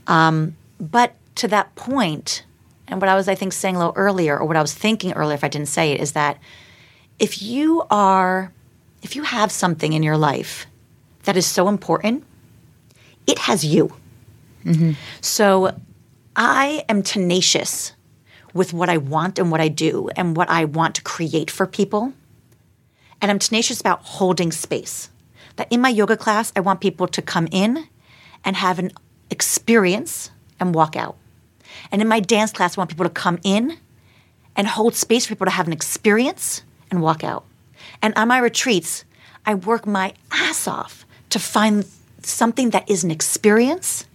[0.07, 2.45] Um, but to that point,
[2.91, 5.13] and what I was, I think, saying a little earlier, or what I was thinking
[5.13, 6.39] earlier, if I didn't say it, is that
[7.19, 8.53] if you are,
[9.03, 10.67] if you have something in your life
[11.23, 12.25] that is so important,
[13.27, 13.95] it has you.
[14.65, 14.93] Mm-hmm.
[15.21, 15.75] So
[16.35, 17.93] I am tenacious
[18.53, 21.67] with what I want and what I do and what I want to create for
[21.67, 22.13] people.
[23.23, 25.11] And I'm tenacious about holding space.
[25.57, 27.87] That in my yoga class, I want people to come in
[28.45, 28.93] and have an
[29.31, 31.17] experience and walk out.
[31.91, 33.79] And in my dance class, I want people to come in
[34.57, 37.45] and hold space for people to have an experience and walk out.
[38.03, 39.05] And on my retreats,
[39.47, 41.87] I work my ass off to find
[42.23, 44.07] something that is an experience.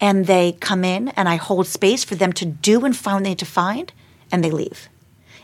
[0.00, 3.24] And they come in and I hold space for them to do and find what
[3.24, 3.92] they need to find,
[4.30, 4.88] and they leave.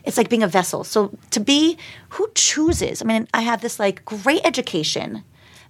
[0.05, 0.83] It's like being a vessel.
[0.83, 1.77] So to be
[2.09, 5.23] who chooses, I mean, I have this like great education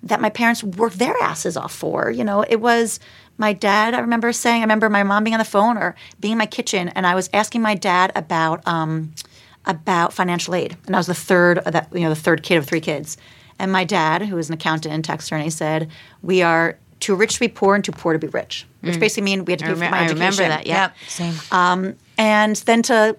[0.04, 2.12] that my parents worked their asses off for.
[2.12, 3.00] You know, it was
[3.38, 6.34] my dad, I remember saying, I remember my mom being on the phone or being
[6.34, 9.14] in my kitchen and I was asking my dad about um,
[9.66, 10.78] about financial aid.
[10.86, 13.18] And I was the third of that, you know, the third kid of three kids.
[13.60, 15.90] And my dad, who was an accountant and tax attorney, said,
[16.22, 18.66] We are too rich to be poor and too poor to be rich.
[18.82, 19.74] Which basically means we had to I, Mm.
[19.76, 20.16] pay rem- for my I education.
[20.20, 20.68] remember that.
[20.68, 20.82] Yeah.
[20.84, 21.96] Yep, same.
[22.18, 23.18] And then to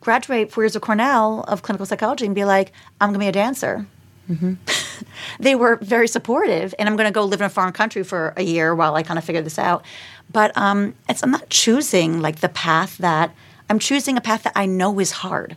[0.00, 3.28] graduate four years of Cornell of clinical psychology and be like, I'm going to be
[3.28, 3.86] a dancer.
[5.40, 8.32] they were very supportive, and I'm going to go live in a foreign country for
[8.36, 9.84] a year while I kind of figure this out.
[10.32, 13.34] But um, it's I'm not choosing like the path that
[13.68, 15.56] I'm choosing a path that I know is hard.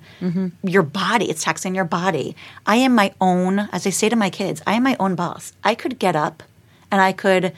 [0.63, 2.35] Your body, it's taxing your body.
[2.65, 5.53] I am my own, as I say to my kids, I am my own boss.
[5.63, 6.41] I could get up
[6.91, 7.53] and I could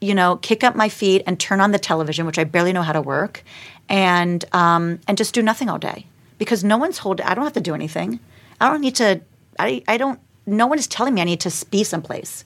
[0.00, 2.82] you know, kick up my feet and turn on the television, which I barely know
[2.82, 3.42] how to work,
[3.88, 6.06] and um, and just do nothing all day
[6.38, 7.24] because no one's holding.
[7.26, 8.20] I don't have to do anything.
[8.60, 9.20] I don't need to.
[9.58, 10.20] I I don't.
[10.46, 12.44] No one is telling me I need to be someplace.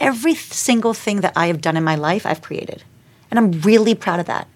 [0.00, 2.84] Every single thing that I have done in my life, I've created,
[3.30, 4.46] and I'm really proud of that.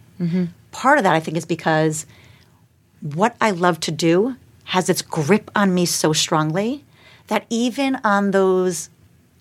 [0.70, 2.06] Part of that, I think, is because
[3.00, 6.84] what I love to do has its grip on me so strongly
[7.26, 8.88] that even on those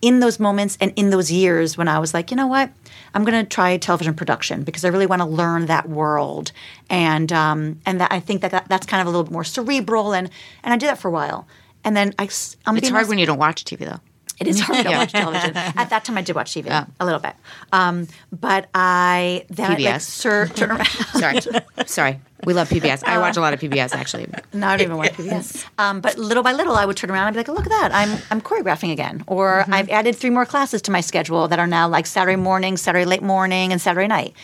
[0.00, 2.70] in those moments and in those years when I was like, you know what,
[3.14, 6.50] I'm going to try television production because I really want to learn that world,
[6.90, 9.44] and um, and that I think that, that that's kind of a little bit more
[9.44, 10.28] cerebral, and
[10.64, 11.46] and I did that for a while,
[11.84, 12.28] and then I,
[12.66, 14.00] I'm It's hard when you don't watch TV though.
[14.40, 15.56] it is hard to watch television.
[15.56, 16.66] At that time, I did watch TV
[17.00, 17.34] a little bit,
[17.72, 20.00] um, but I then I, like, PBS.
[20.02, 20.86] sir, turn around.
[21.14, 21.38] Sorry,
[21.86, 22.20] sorry.
[22.44, 23.04] We love PBS.
[23.04, 24.26] I watch a lot of PBS actually.
[24.52, 25.64] No, I don't even watch PBS.
[25.78, 27.70] Um, but little by little, I would turn around and be like, oh, "Look at
[27.70, 27.90] that!
[27.94, 31.68] I'm I'm choreographing again." Or I've added three more classes to my schedule that are
[31.68, 34.34] now like Saturday morning, Saturday late morning, and Saturday night.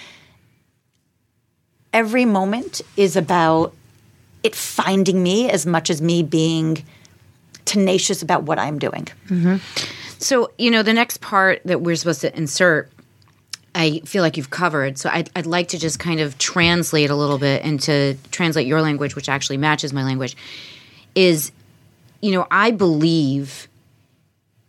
[1.93, 3.75] Every moment is about
[4.45, 6.85] it finding me as much as me being
[7.69, 9.07] tenacious about what I'm doing.
[10.19, 12.91] So, you know, the next part that we're supposed to insert,
[13.75, 14.99] I feel like you've covered.
[14.99, 18.67] So, I'd, I'd like to just kind of translate a little bit and to translate
[18.67, 20.37] your language, which actually matches my language,
[21.15, 21.53] is,
[22.21, 23.69] you know, I believe,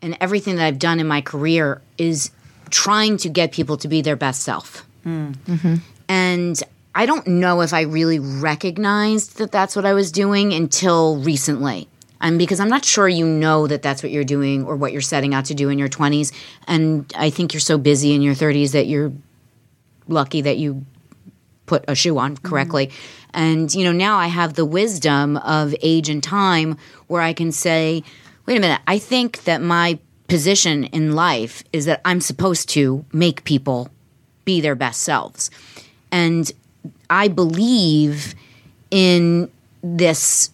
[0.02, 2.30] and everything that I've done in my career is
[2.70, 4.86] trying to get people to be their best self.
[5.06, 5.76] Mm-hmm.
[6.08, 6.62] And
[6.94, 11.88] I don't know if I really recognized that that's what I was doing until recently.
[12.22, 15.02] Um, because I'm not sure you know that that's what you're doing or what you're
[15.02, 16.34] setting out to do in your 20s.
[16.68, 19.14] And I think you're so busy in your 30s that you're
[20.08, 20.86] lucky that you
[21.66, 22.92] put a shoe on correctly.
[23.34, 26.78] And, you know, now I have the wisdom of age and time
[27.08, 28.04] where I can say,
[28.46, 33.06] wait a minute, I think that my position in life is that I'm supposed to
[33.14, 33.90] make people
[34.46, 35.52] be their best selves.
[36.12, 36.52] And
[37.10, 38.34] I believe
[38.90, 39.52] in
[39.84, 40.50] this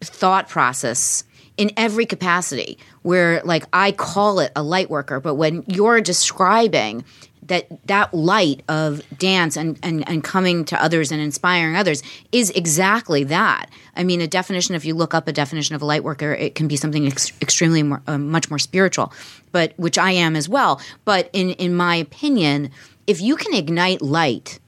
[0.00, 1.24] thought process
[1.56, 7.04] in every capacity where like I call it a light worker, but when you're describing
[7.42, 12.50] that that light of dance and, and, and coming to others and inspiring others is
[12.50, 13.70] exactly that.
[13.94, 16.54] I mean, a definition, if you look up a definition of a light worker, it
[16.54, 19.12] can be something ex- extremely more, uh, much more spiritual,
[19.52, 20.80] but which I am as well.
[21.04, 22.70] But in, in my opinion,
[23.06, 24.58] if you can ignite light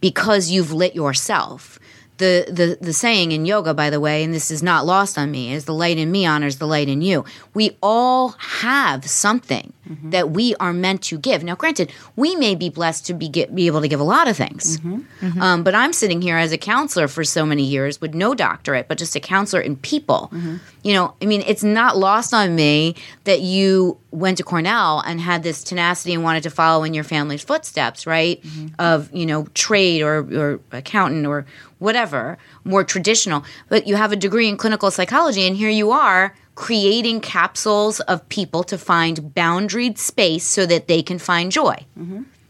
[0.00, 1.78] because you've lit yourself.
[2.18, 5.30] The, the the saying in yoga, by the way, and this is not lost on
[5.30, 7.24] me, is the light in me honors the light in you.
[7.54, 9.72] We all have something
[10.04, 11.44] that we are meant to give.
[11.44, 14.28] Now, granted, we may be blessed to be get, be able to give a lot
[14.28, 15.00] of things, mm-hmm.
[15.20, 15.42] Mm-hmm.
[15.42, 18.88] Um, but I'm sitting here as a counselor for so many years with no doctorate,
[18.88, 20.30] but just a counselor in people.
[20.32, 20.56] Mm-hmm.
[20.82, 25.20] You know, I mean, it's not lost on me that you went to Cornell and
[25.20, 28.42] had this tenacity and wanted to follow in your family's footsteps, right?
[28.78, 31.46] Of you know trade or or accountant or
[31.78, 33.44] whatever more traditional.
[33.68, 38.28] But you have a degree in clinical psychology, and here you are creating capsules of
[38.28, 41.86] people to find boundaried space so that they can find joy.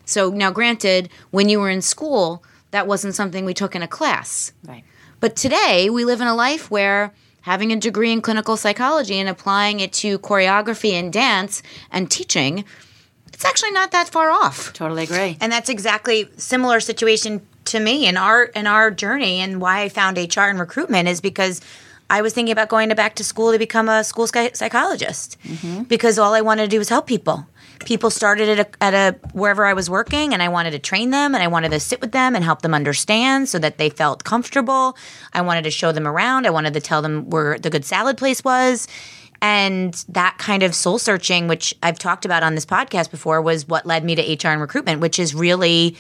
[0.05, 3.89] So now, granted, when you were in school, that wasn't something we took in a
[3.89, 4.53] class.
[4.67, 4.85] Right.
[5.21, 9.29] But today, we live in a life where having a degree in clinical psychology and
[9.29, 12.65] applying it to choreography and dance and teaching,
[13.33, 14.73] it's actually not that far off.
[14.73, 15.37] Totally agree.
[15.41, 19.89] And that's exactly similar situation to me in our in our journey and why I
[19.89, 21.61] found HR and recruitment is because
[22.13, 25.39] I was thinking about going to back to school to become a school psychologist
[25.89, 27.47] because all I wanted to do was help people.
[27.87, 31.09] People started at a, at a wherever I was working, and I wanted to train
[31.11, 33.89] them, and I wanted to sit with them and help them understand so that they
[33.89, 34.97] felt comfortable.
[35.33, 36.47] I wanted to show them around.
[36.47, 38.87] I wanted to tell them where the good salad place was,
[39.41, 43.67] and that kind of soul searching, which I've talked about on this podcast before, was
[43.67, 45.97] what led me to HR and recruitment, which is really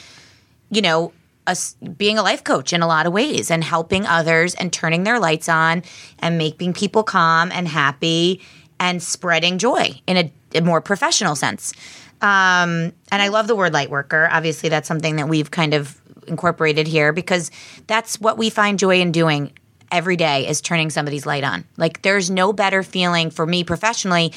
[0.73, 1.13] you know,
[1.47, 5.05] us being a life coach in a lot of ways and helping others and turning
[5.05, 5.83] their lights on
[6.21, 8.41] and making people calm and happy
[8.79, 11.73] and spreading joy in a, a more professional sense.
[12.21, 14.29] Um, and I love the word light worker.
[14.31, 17.51] Obviously, that's something that we've kind of incorporated here because
[17.89, 19.53] that's what we find joy in doing
[19.91, 21.65] every day is turning somebody's light on.
[21.77, 24.33] Like, there's no better feeling for me professionally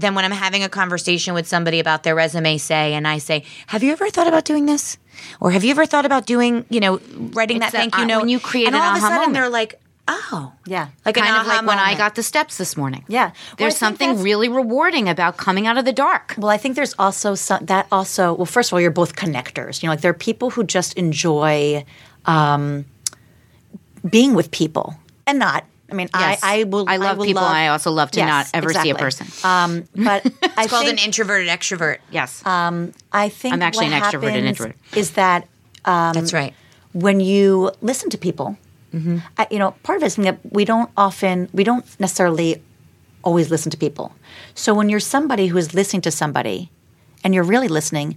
[0.00, 3.44] than when I'm having a conversation with somebody about their resume, say, and I say,
[3.68, 4.98] Have you ever thought about doing this?
[5.40, 7.00] Or have you ever thought about doing, you know,
[7.34, 8.20] writing It's that a- thank you uh, note?
[8.20, 9.34] when you create and an all of a sudden moment.
[9.34, 9.80] they're like,
[10.12, 10.52] Oh.
[10.66, 10.88] Yeah.
[11.06, 13.04] Like kind of like when I got the steps this morning.
[13.06, 13.26] Yeah.
[13.26, 16.34] Well, There's something really rewarding about coming out of the dark.
[16.36, 18.34] Well, I think there's also some, that also.
[18.34, 19.82] Well, first of all, you're both connectors.
[19.82, 21.84] You know, like there are people who just enjoy
[22.24, 22.86] um,
[24.08, 24.96] being with people,
[25.28, 25.64] and not.
[25.90, 26.40] I mean, Yes.
[26.42, 26.84] I I will.
[26.88, 29.26] I love will people, and I also love to Yes, not ever see a person.
[29.44, 30.24] Um, but
[30.56, 31.98] I It's called think, an introverted extrovert.
[32.10, 32.42] yes.
[32.46, 34.76] I think I'm actually what an extrovert and introvert.
[34.94, 35.46] Is that
[35.84, 36.54] That's right.
[36.92, 38.56] when you listen to people,
[38.92, 39.18] Mm-hmm.
[39.38, 42.60] I, you know, part of it is that we don't often, we don't necessarily
[43.22, 44.12] always listen to people.
[44.56, 46.70] So when you're somebody who is listening to somebody
[47.22, 48.16] and you're really listening,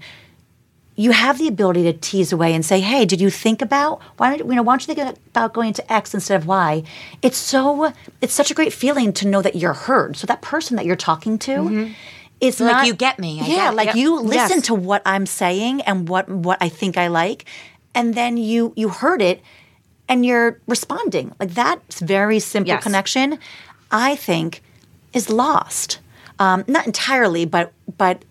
[0.96, 4.36] you have the ability to tease away and say, "Hey, did you think about why
[4.36, 6.84] don't you know why don't you think about going to X instead of Y?"
[7.22, 10.16] It's so it's such a great feeling to know that you're heard.
[10.18, 11.92] So that person that you're talking to,
[12.40, 13.42] it's like, not "You get me.
[13.42, 13.96] I yeah, get like Yep.
[13.96, 14.66] you listen Yes.
[14.68, 17.46] to what I'm saying and what what I think I like,
[17.96, 19.42] and then you you heard it
[20.08, 21.34] and you're responding.
[21.40, 22.84] Like that very simple Yes.
[22.84, 23.40] connection,
[23.90, 24.62] I think,
[25.14, 26.00] is lost.
[26.40, 28.24] Um, not entirely, but but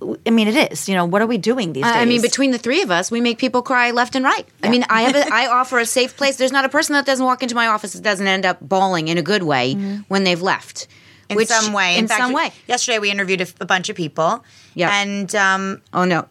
[0.00, 0.88] I mean, it is.
[0.88, 1.92] You know, what are we doing these days?
[1.92, 4.46] I mean, between the three of us, we make people cry left and right.
[4.62, 6.36] I mean, I have a, I offer a safe place.
[6.36, 9.08] There's not a person that doesn't walk into my office that doesn't end up bawling
[9.08, 9.74] in a good way
[10.08, 10.86] when they've left.
[11.28, 11.98] In Which- some way.
[11.98, 12.52] In, fact, some way.
[12.68, 14.44] Yesterday we interviewed a, a bunch of people.
[14.74, 14.90] Yeah.
[15.02, 16.26] And um, Oh no.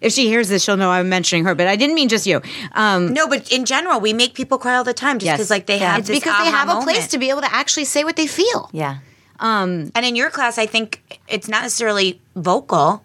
[0.00, 1.54] if she hears this, she'll know I'm mentioning her.
[1.54, 2.40] But I didn't mean just you.
[2.72, 5.36] Um, No, but in general, we make people cry all the time just Yes.
[5.38, 7.52] because like they have it's because they aha have a place to be able to
[7.52, 8.70] actually say what they feel.
[8.72, 8.98] Yeah.
[9.42, 13.04] Um, and in your class, I think it's not necessarily vocal,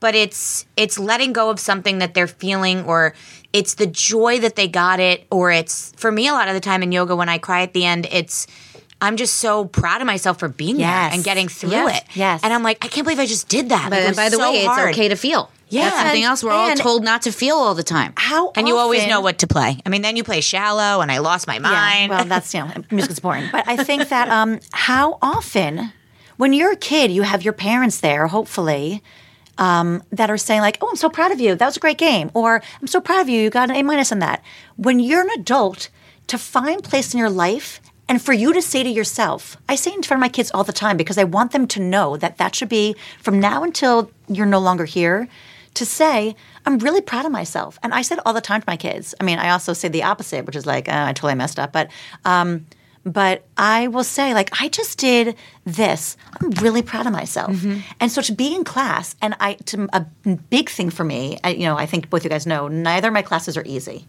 [0.00, 3.14] but it's it's letting go of something that they're feeling, or
[3.52, 6.60] it's the joy that they got it, or it's for me a lot of the
[6.60, 8.46] time in yoga when I cry at the end, it's
[9.00, 10.88] I'm just so proud of myself for being Yes.
[11.10, 11.98] there and getting through Yes.
[11.98, 12.04] it.
[12.16, 12.40] Yes.
[12.44, 13.88] and I'm like, I can't believe I just did that.
[13.90, 14.90] But it and was by the so way, hard.
[14.90, 15.50] it's okay to feel.
[15.68, 15.84] Yeah.
[15.84, 18.12] That's something And- else we're all told not to feel all the time.
[18.16, 19.80] How And you always know what to play.
[19.84, 22.10] I mean, then you play shallow, and I lost my mind.
[22.10, 23.44] Yeah, well, that's you know, music's boring.
[23.52, 25.92] But I think that um, how often,
[26.36, 29.02] when you're a kid, you have your parents there, hopefully,
[29.58, 31.54] um, that are saying like, "Oh, I'm so proud of you.
[31.54, 33.40] That was a great game," or "I'm so proud of you.
[33.42, 34.42] You got an A minus on that."
[34.76, 35.90] When you're an adult,
[36.28, 37.80] to find place in your life.
[38.10, 40.64] And for you to say to yourself, I say in front of my kids all
[40.64, 44.10] the time because I want them to know that that should be from now until
[44.28, 45.28] you're no longer here
[45.78, 46.34] to say,
[46.66, 47.78] I'm really proud of myself.
[47.82, 49.14] And I said all the time to my kids.
[49.20, 51.72] I mean, I also say the opposite, which is like, oh, I totally messed up.
[51.72, 51.90] But,
[52.24, 52.66] um,
[53.04, 56.16] but I will say, like, I just did this.
[56.40, 57.52] I'm really proud of myself.
[58.00, 60.04] And so to be in class, and I, to, a
[60.50, 63.14] big thing for me, I, you know, I think both you guys know, neither of
[63.14, 64.06] my classes are easy.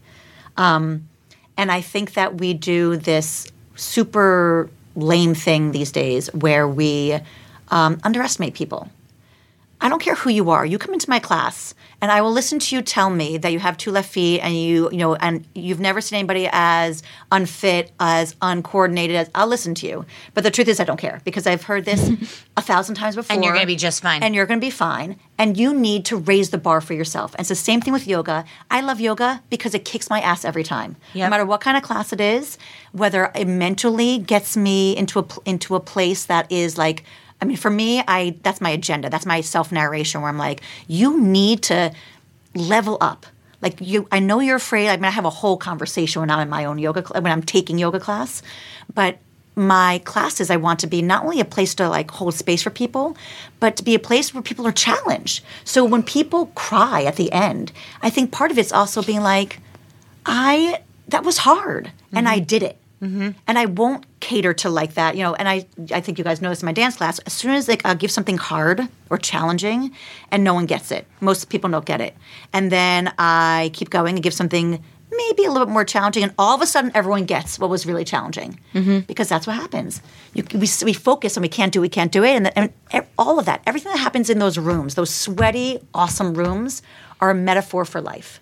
[0.57, 1.07] Um,
[1.55, 7.20] and I think that we do this super lame thing these days where we
[7.70, 8.89] um, underestimate people.
[9.82, 10.65] I don't care who you are.
[10.65, 13.59] You come into my class, and I will listen to you tell me that you
[13.59, 17.91] have two left feet, and you, you know, and you've never seen anybody as unfit,
[17.99, 19.30] as uncoordinated as.
[19.34, 22.09] I'll listen to you, but the truth is, I don't care because I've heard this
[22.57, 23.34] a thousand times before.
[23.34, 24.21] And you're gonna be just fine.
[24.21, 25.17] And you're going to be fine.
[25.38, 27.34] And you need to raise the bar for yourself.
[27.34, 28.45] And it's the same thing with yoga.
[28.69, 31.84] I love yoga because it kicks my ass every time, no matter what kind of
[31.84, 32.57] class it is.
[32.91, 37.03] Whether it mentally gets me into a into a place that is like.
[37.42, 39.10] I mean, for me, I that's my agenda.
[39.10, 41.94] That's my self narration where I'm like, you need to
[42.56, 43.26] level up.
[43.62, 44.90] Like you, I know you're afraid.
[44.90, 47.44] I mean, I have a whole conversation when I'm in my own yoga when I'm
[47.44, 48.42] taking yoga class,
[48.94, 49.20] but
[49.56, 52.70] my classes I want to be not only a place to like hold space for
[52.70, 53.18] people,
[53.60, 55.44] but to be a place where people are challenged.
[55.66, 59.60] So when people cry at the end, I think part of it's also being like,
[60.26, 62.46] I that was hard and I mm-hmm.
[62.46, 62.78] did it.
[63.47, 65.34] And I won't cater to like that, you know.
[65.34, 67.86] And I, I think you guys noticed in my dance class, as soon as like
[67.86, 69.91] I'll give something hard or challenging,
[70.32, 72.16] and no one gets it, most people don't get it,
[72.52, 76.34] and then I keep going and give something maybe a little bit more challenging, and
[76.38, 79.00] all of a sudden everyone gets what was really challenging, mm-hmm.
[79.00, 80.02] because that's what happens.
[80.34, 83.39] You, we, we focus and we can't do, we can't do it, and, and all
[83.39, 86.82] of that, everything that happens in those rooms, those sweaty, awesome rooms,
[87.22, 88.39] are a metaphor for life.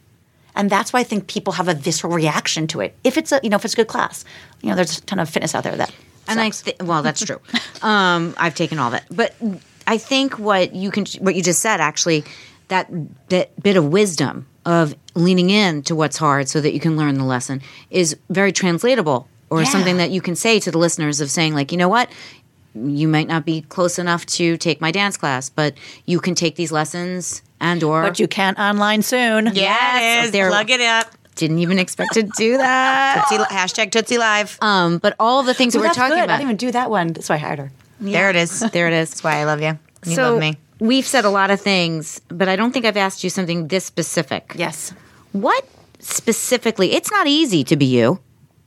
[0.57, 2.97] And that's why I think people have a visceral reaction to it.
[3.03, 4.25] If it's a you know if it's a good class,
[4.61, 5.93] you know there's a ton of fitness out there that.
[6.27, 7.39] and I th- well, that's true.
[7.81, 9.35] um, I've taken all that, but
[9.85, 12.25] I think what you can, what you just said, actually,
[12.67, 12.89] that
[13.29, 17.17] that bit of wisdom of leaning in to what's hard so that you can learn
[17.17, 19.69] the lesson is very translatable, or Yeah.
[19.69, 22.09] something that you can say to the listeners of saying, like, you know what.
[22.75, 25.73] You might not be close enough to take my dance class, but
[26.05, 29.51] you can take these lessons and or but you can't online soon.
[29.53, 30.31] yeah, it is.
[30.31, 31.11] they're- Plug it up.
[31.35, 33.25] didn't even expect to do that.
[33.29, 34.57] Tootsie, hashtag Tootsie Live.
[34.61, 36.23] Um, but all the things that we're talking good.
[36.23, 36.33] about.
[36.35, 37.13] I didn't even do that one.
[37.13, 37.71] That's why I hired her.
[37.99, 38.59] There it is.
[38.71, 39.09] there it is.
[39.11, 39.77] That's why I love you.
[40.05, 40.57] You so love me.
[40.79, 43.85] we've said a lot of things, but I don't think I've asked you something this
[43.85, 44.53] specific.
[44.55, 44.93] Yes.
[45.31, 45.65] What
[45.99, 46.93] specifically?
[46.93, 48.19] It's not easy to be you.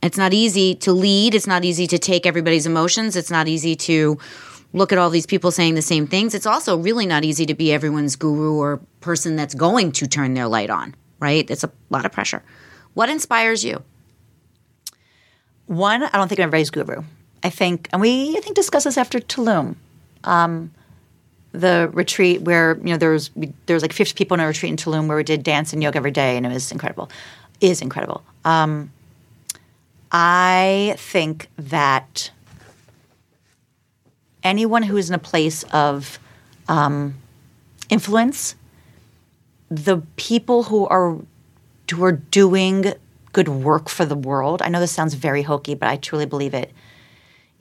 [0.03, 1.35] It's not easy to lead.
[1.35, 3.17] It's not easy to take everybody's emotions.
[3.17, 4.19] It's not easy to
[4.73, 6.35] look at all these people saying the same things.
[6.35, 10.35] It's also really not easy to be everyone's guru or person that's going to turn
[10.35, 11.49] their light on, right?
[11.51, 12.43] It's a lot of pressure.
[12.95, 13.83] What inspires you?
[15.67, 17.03] One, I don't think I'm everybody's guru.
[17.43, 19.77] I think, and we I think discussed this after Tulum,
[20.25, 20.73] um,
[21.53, 23.31] the retreat where you know there was
[23.67, 25.83] there was like 50 people in a retreat in Tulum where we did dance and
[25.83, 27.11] yoga every day, and it was incredible.
[27.61, 28.23] Is incredible.
[28.45, 28.91] Um,
[30.13, 32.31] I think that
[34.43, 36.19] anyone who is in a place of
[36.69, 37.15] um,
[37.89, 38.55] influence,
[39.71, 41.17] the people who are
[41.91, 42.93] who are doing
[43.33, 44.63] good work for the world.
[44.63, 46.73] I know this sounds very hokey, but I truly believe it.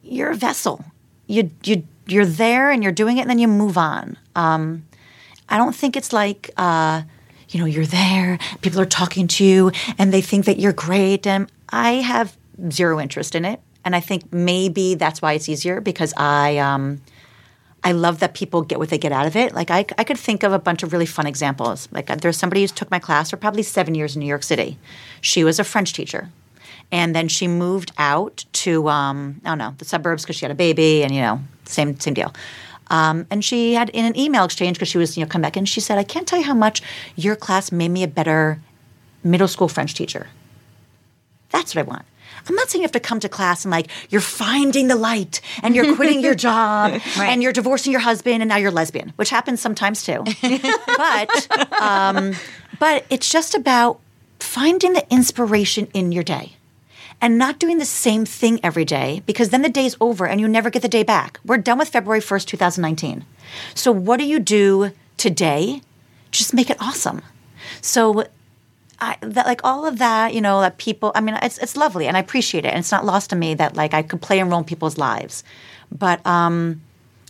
[0.03, 0.83] You're a vessel.
[1.27, 4.17] You you you're there and you're doing it, and then you move on.
[4.35, 4.85] Um,
[5.47, 7.03] I don't think it's like uh,
[7.49, 8.39] you know you're there.
[8.61, 11.27] People are talking to you, and they think that you're great.
[11.27, 12.37] And I have
[12.71, 13.59] zero interest in it,
[13.89, 16.59] and I think maybe that's why it's easier because I.
[16.59, 17.01] Um,
[17.81, 19.53] I love that people get what they get out of it.
[19.53, 21.87] Like I, I could think of a bunch of really fun examples.
[21.93, 24.43] Like uh, there's somebody who took my class for probably seven years in New York
[24.43, 24.77] City.
[25.21, 26.27] She was a French teacher,
[26.91, 30.51] and then she moved out to um, I don't know the suburbs because she had
[30.51, 32.33] a baby, and you know same same deal.
[32.87, 35.55] Um, and she had in an email exchange because she was you know come back
[35.55, 36.81] and she said, "I can't tell you how much
[37.15, 38.59] your class made me a better
[39.23, 40.27] middle school French teacher."
[41.49, 42.05] That's what I want.
[42.47, 45.41] I'm not saying you have to come to class and like you're finding the light
[45.63, 49.29] and you're quitting your job and you're divorcing your husband and now you're lesbian, which
[49.29, 50.23] happens sometimes too.
[50.97, 52.33] but um,
[52.79, 53.99] but it's just about
[54.39, 56.55] finding the inspiration in your day
[57.21, 60.47] and not doing the same thing every day because then the day's over and you
[60.47, 61.39] never get the day back.
[61.45, 63.25] We're done with February 1st, 2019.
[63.75, 65.81] So what do you do today?
[66.31, 67.21] Just make it awesome.
[67.81, 68.25] So
[69.01, 71.11] I, that like all of that, you know, that people.
[71.15, 73.53] I mean, it's it's lovely, and I appreciate it, and it's not lost to me
[73.55, 75.43] that like I could play a role in people's lives,
[75.91, 76.81] but um,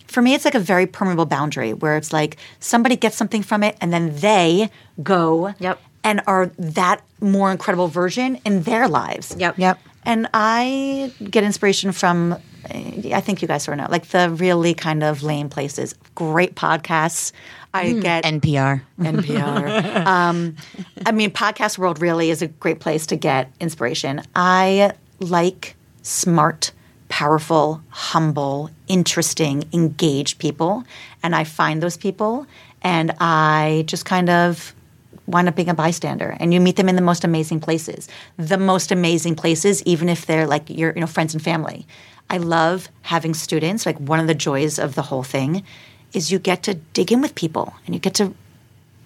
[0.07, 3.63] for me, it's like a very permeable boundary where it's like somebody gets something from
[3.63, 4.69] it, and then they
[5.03, 5.79] go Yep.
[6.03, 9.35] and are that more incredible version in their lives.
[9.37, 9.57] Yep.
[9.59, 9.79] Yep.
[10.03, 14.73] And I get inspiration from, I think you guys sort of know, like the really
[14.73, 15.93] kind of lame places.
[16.15, 17.31] Great podcasts.
[17.73, 18.81] I get NPR.
[18.99, 20.05] NPR.
[20.05, 20.55] um,
[21.05, 24.21] I mean, podcast world really is a great place to get inspiration.
[24.35, 26.71] I like smart,
[27.09, 30.83] powerful, humble, interesting, engaged people,
[31.21, 32.47] and I find those people,
[32.81, 34.73] and I just kind of
[35.27, 38.07] wind up being a bystander and you meet them in the most amazing places
[38.37, 41.85] the most amazing places even if they're like your you know friends and family
[42.31, 45.63] i love having students like one of the joys of the whole thing
[46.13, 48.33] is you get to dig in with people and you get to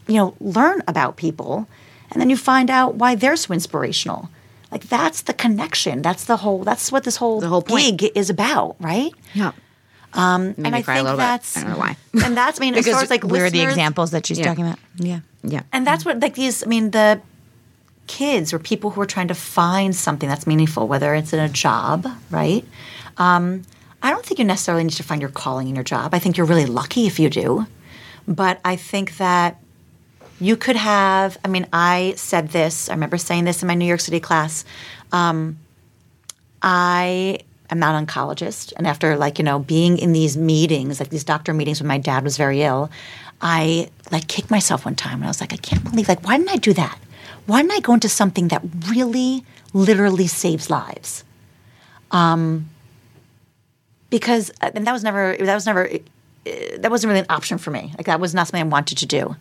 [0.07, 1.67] you know learn about people
[2.11, 4.29] and then you find out why they're so inspirational
[4.71, 7.97] like that's the connection that's the whole that's what this whole, The whole point.
[7.97, 9.51] gig is about right Yeah.
[10.13, 11.23] um, and I cry a think little bit.
[11.23, 11.97] that's I don't know why.
[12.25, 14.39] and that's I mean as Because far as like Where are the examples that she's
[14.39, 14.45] Yeah.
[14.45, 14.79] talking about?
[14.97, 15.19] Yeah.
[15.43, 15.61] Yeah.
[15.71, 17.21] and that's what like these I mean the
[18.07, 21.47] kids or people who are trying to find something that's meaningful, whether it's in a
[21.49, 22.65] job, right?
[23.17, 23.63] Um,
[24.03, 26.13] I don't think you necessarily need to find your calling in your job.
[26.13, 27.65] I think you're really lucky if you do.
[28.27, 29.61] But I think that
[30.39, 33.85] you could have, I mean, I said this, I remember saying this in my New
[33.85, 34.65] York City class.
[35.13, 35.57] Um,
[36.61, 37.39] I
[37.69, 38.73] am not an oncologist.
[38.75, 41.97] And after, like, you know, being in these meetings, like these doctor meetings when my
[41.97, 42.91] dad was very ill,
[43.41, 46.37] I like kicked myself one time and I was like, I can't believe, like, why
[46.37, 46.99] didn't I do that?
[47.45, 51.23] Why didn't I go into something that really, literally saves lives?
[52.11, 52.69] Um,
[54.13, 55.99] because, and that was never, that was never, uh,
[56.77, 57.93] that wasn't really an option for me.
[57.97, 59.35] Like, that was not something I wanted to do.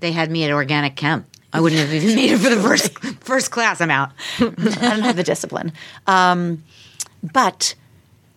[0.00, 1.26] They had me at organic chem.
[1.52, 3.80] I wouldn't have even made it for the first first class.
[3.80, 4.10] I'm out.
[4.38, 5.72] I don't have the discipline.
[6.06, 6.62] Um,
[7.22, 7.74] but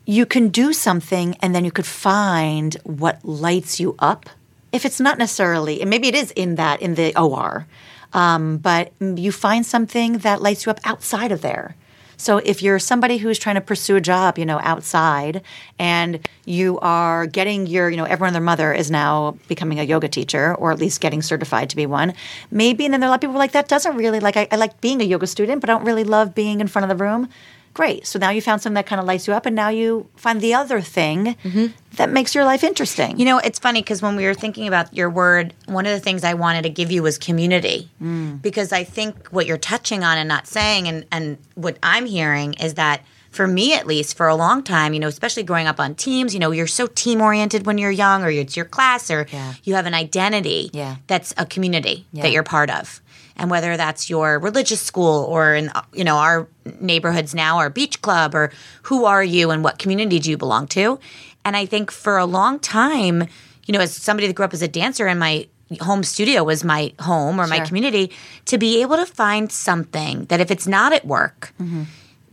[0.05, 4.30] you can do something and then you could find what lights you up.
[4.71, 7.67] If it's not necessarily, and maybe it is in that, in the OR,
[8.13, 11.75] um, but you find something that lights you up outside of there.
[12.20, 15.41] So if you're somebody who's trying to pursue a job, you know, outside,
[15.80, 19.84] and you are getting your, you know, everyone and their mother is now becoming a
[19.84, 22.13] yoga teacher, or at least getting certified to be one.
[22.51, 24.36] Maybe, and then there are a lot of people like that doesn't really like.
[24.36, 26.91] I, I like being a yoga student, but I don't really love being in front
[26.91, 27.30] of the room.
[27.74, 28.05] Great.
[28.05, 30.41] So now you found something that kind of lights you up, and now you find
[30.41, 31.67] the other thing mm-hmm.
[31.95, 33.20] that makes your life interesting.
[33.20, 35.99] You know, it's funny because when we were thinking about your word, one of the
[35.99, 37.89] things I wanted to give you was community.
[38.01, 38.41] Mm.
[38.41, 42.53] Because I think what you're touching on and not saying, and, and what I'm hearing
[42.55, 45.80] is that for me at least, for a long time, you know, especially growing up
[45.80, 49.11] on teams, you know, you're so team oriented when you're young, or it's your class,
[49.11, 49.53] or Yeah.
[49.63, 50.95] you have an identity Yeah.
[51.05, 52.24] that's a community Yeah.
[52.24, 53.01] that you're part of.
[53.39, 56.47] And whether that's your religious school or in you know our
[56.79, 58.51] neighborhoods now, our beach club, or
[58.83, 60.99] who are you and what community do you belong to?
[61.45, 63.27] And I think for a long time,
[63.65, 65.47] you know, as somebody that grew up as a dancer and my
[65.79, 68.11] home studio was my home or my community,
[68.45, 71.83] to be able to find something that if it's not at work, mm-hmm.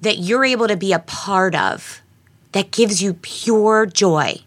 [0.00, 2.00] that you're able to be a part of
[2.52, 4.40] that gives you pure joy.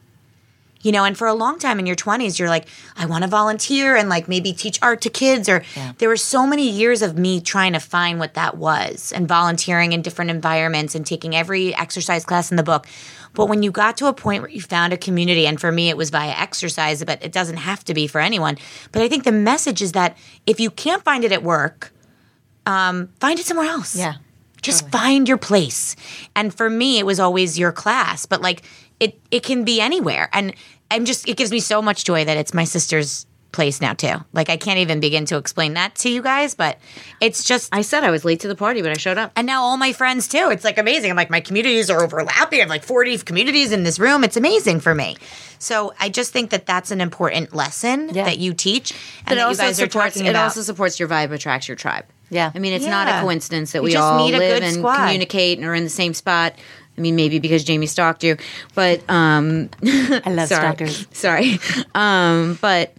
[0.82, 2.66] You know, and for a long time in your 20s, you're like,
[2.96, 5.50] I want to volunteer and like maybe teach art to kids.
[5.50, 5.62] Or
[5.98, 9.92] there were so many years of me trying to find what that was and volunteering
[9.92, 12.88] in different environments and taking every exercise class in the book.
[13.34, 15.90] But when you got to a point where you found a community, and for me,
[15.90, 18.58] it was via exercise, but it doesn't have to be for anyone.
[18.92, 20.18] But I think the message is that
[20.48, 21.92] if you can't find it at work,
[22.66, 23.96] um, find it somewhere else.
[23.96, 24.16] Yeah,
[24.62, 25.96] Just find your place.
[26.36, 28.64] And for me, it was always your class, but like
[29.00, 30.30] it, it can be anywhere.
[30.34, 30.54] And
[30.92, 34.14] I'm just, it gives me so much joy that it's my sister's place now too.
[34.32, 36.78] Like I can't even begin to explain that to you guys, but
[37.20, 39.32] it's just, I said I was late to the party, but I showed up.
[39.36, 40.50] and now all my friends too.
[40.52, 41.10] It's like amazing.
[41.10, 42.60] I'm like, my communities are overlapping.
[42.60, 44.24] I have like 40 communities in this room.
[44.24, 45.18] It's amazing for me.
[45.58, 48.26] So I just think that that's an important lesson Yeah.
[48.26, 48.92] that you teach
[49.26, 50.14] and It that you also guys are supports.
[50.16, 50.44] talking It about.
[50.44, 52.06] also supports your vibe attracts your tribe.
[52.30, 52.52] Yeah.
[52.54, 55.66] I mean, it's not a coincidence that You we just all live and communicate and
[55.68, 56.54] are in the same spot.
[57.00, 58.36] I mean, maybe because Jamie stalked you,
[58.76, 61.08] but um, I love sorry, stalkers.
[61.14, 61.60] sorry,
[61.96, 62.94] um, but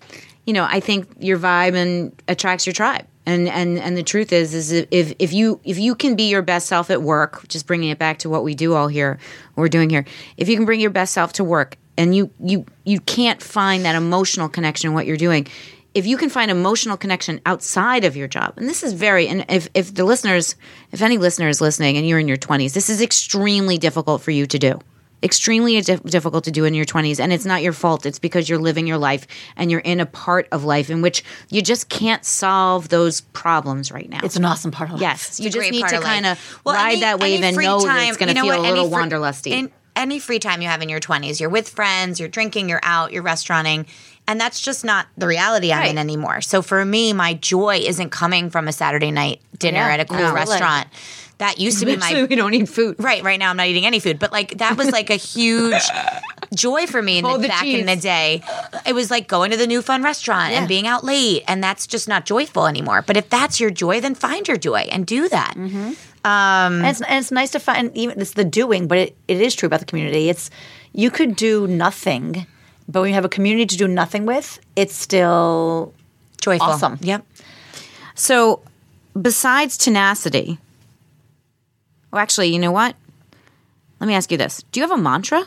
[0.46, 3.07] you know, I think your vibe and attracts your tribe.
[3.26, 6.40] And, and and the truth is is if if you if you can be your
[6.40, 9.18] best self at work, just bringing it back to what we do all here,
[9.55, 10.07] we're doing here.
[10.38, 13.84] If you can bring your best self to work, and you you you can't find
[13.84, 15.46] that emotional connection in what you're doing,
[15.95, 19.45] if you can find emotional connection outside of your job, and this is very, and
[19.49, 20.55] if if the listeners,
[20.93, 24.30] if any listener is listening, and you're in your 20s, this is extremely difficult for
[24.30, 24.78] you to do.
[25.22, 28.07] Extremely dif- difficult to do in your 20s and it's not your fault.
[28.07, 31.22] It's because you're living your life and you're in a part of life in which
[31.51, 34.20] you just can't solve those problems right now.
[34.22, 35.03] It's an awesome part of life.
[35.03, 37.86] yes you just need to kind of Well, ride any- that wave and know that
[37.86, 39.51] time- it's going to you know feel what, a little free- wanderlusty.
[39.51, 42.80] in- any free time you have in your 20s, you're with friends, you're drinking, you're
[42.82, 43.84] out, you're restauranting,
[44.31, 46.41] and that's just not the reality I'm in anymore.
[46.41, 50.05] So for me, my joy isn't coming from a Saturday night dinner Yeah, at a
[50.05, 50.33] cool no.
[50.33, 50.87] restaurant.
[51.39, 53.24] That used to be Actually, my we don't eat food right.
[53.24, 55.83] Right now, I'm not eating any food, but like that was like a huge
[56.55, 58.43] joy for me in the, the back in the day.
[58.87, 61.89] It was like going to the new fun restaurant and being out late, and that's
[61.89, 63.03] just not joyful anymore.
[63.03, 65.55] But if that's your joy, then find your joy and do that.
[65.57, 65.93] Mm-hmm.
[66.22, 69.41] Um, and it's, and it's nice to find even it's the doing, but it, it
[69.41, 70.28] is true about the community.
[70.28, 70.51] It's
[70.93, 72.47] you could do nothing,
[72.91, 75.93] but when you have a community to do nothing with, it's still
[76.41, 76.66] Joyful.
[76.68, 76.99] Awesome.
[77.03, 77.24] Yep.
[78.14, 78.61] so
[79.20, 80.59] besides tenacity
[82.11, 82.95] well actually you know what
[84.01, 85.43] let me ask you this do you have a mantra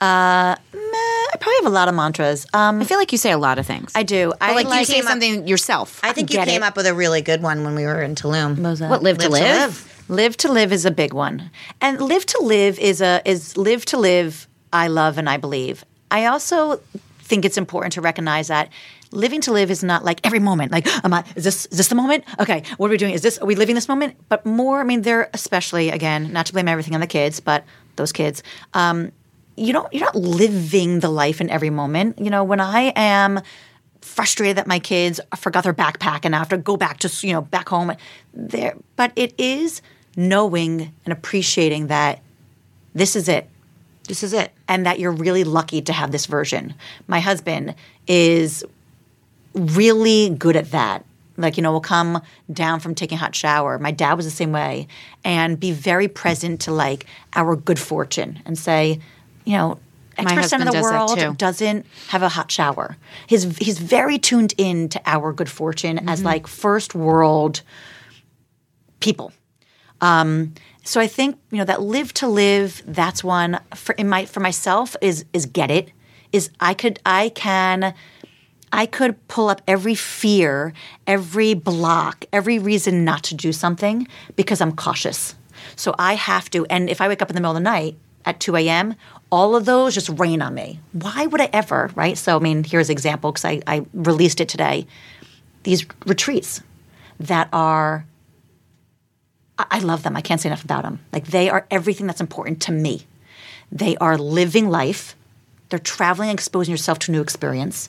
[0.00, 2.44] Uh, I probably have a lot of mantras.
[2.52, 3.92] Um, I feel like you say a lot of things.
[3.94, 4.32] I do.
[4.40, 6.00] I But like, you say came up- something yourself.
[6.02, 6.66] I think you came it.
[6.66, 8.58] up with a really good one when we were in Tulum.
[8.88, 9.42] what live to live?
[9.42, 11.50] Live to live is a big one.
[11.80, 15.84] And live to live is a is live to live I love and I believe.
[16.10, 16.80] I also
[17.20, 18.68] think it's important to recognize that
[19.10, 20.72] living to live is not like every moment.
[20.72, 22.24] Like, am I is this is this the moment?
[22.40, 23.14] Okay, what are we doing?
[23.14, 24.16] Is this are we living this moment?
[24.28, 27.64] But more, I mean, they're especially again, not to blame everything on the kids, but
[27.96, 28.42] those kids.
[28.74, 29.12] Um,
[29.56, 32.18] you don't you're not living the life in every moment.
[32.18, 33.40] You know, when I am
[34.00, 37.32] frustrated that my kids forgot their backpack and I have to go back to you
[37.32, 37.92] know back home
[38.34, 39.80] there but it is
[40.16, 42.20] knowing and appreciating that
[42.94, 43.48] this is it
[44.08, 44.52] This is it.
[44.68, 46.74] and that you're really lucky to have this version
[47.06, 47.74] my husband
[48.06, 48.64] is
[49.54, 51.04] really good at that
[51.36, 52.20] like you know we'll come
[52.52, 54.86] down from taking a hot shower my dad was the same way
[55.24, 58.98] and be very present to like our good fortune and say
[59.44, 59.78] you know
[60.18, 62.98] X My percent of the does world doesn't have a hot shower.
[63.26, 66.08] He's he's very tuned in to our good fortune Mm-hmm.
[66.10, 67.62] as like first world
[69.00, 69.32] people.
[70.02, 70.52] Um,
[70.84, 72.82] so I think you know that live to live.
[72.84, 75.92] That's one for in my for myself is is get it
[76.32, 77.94] is I could I can
[78.72, 80.72] I could pull up every fear,
[81.06, 85.34] every block, every reason not to do something because I'm cautious.
[85.76, 86.64] So I have to.
[86.66, 88.94] And if I wake up in the middle of the night at 2 a.m.,
[89.30, 90.80] all of those just rain on me.
[90.92, 92.16] Why would I ever, right?
[92.16, 94.86] So, I mean, here's an example because I, I released it today.
[95.64, 96.62] These retreats
[97.20, 98.06] that are,
[99.58, 100.16] I love them.
[100.16, 101.00] I can't say enough about them.
[101.12, 103.06] Like, they are everything that's important to me.
[103.70, 105.14] They are living life,
[105.68, 107.88] they're traveling and exposing yourself to new experience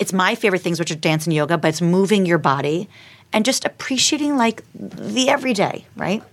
[0.00, 2.88] it's my favorite things, which are dance and yoga, but it's moving your body
[3.34, 6.24] and just appreciating like the everyday, right?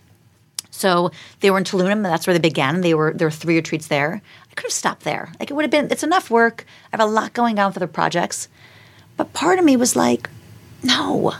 [0.71, 1.11] So
[1.41, 2.81] they were in Tulum, and that's where they began.
[2.81, 4.21] They were there were three retreats there.
[4.49, 5.33] I could have stopped there.
[5.39, 5.91] Like it would have been.
[5.91, 6.65] It's enough work.
[6.93, 8.47] I have a lot going on with other projects,
[9.17, 10.29] but part of me was like,
[10.81, 11.33] no.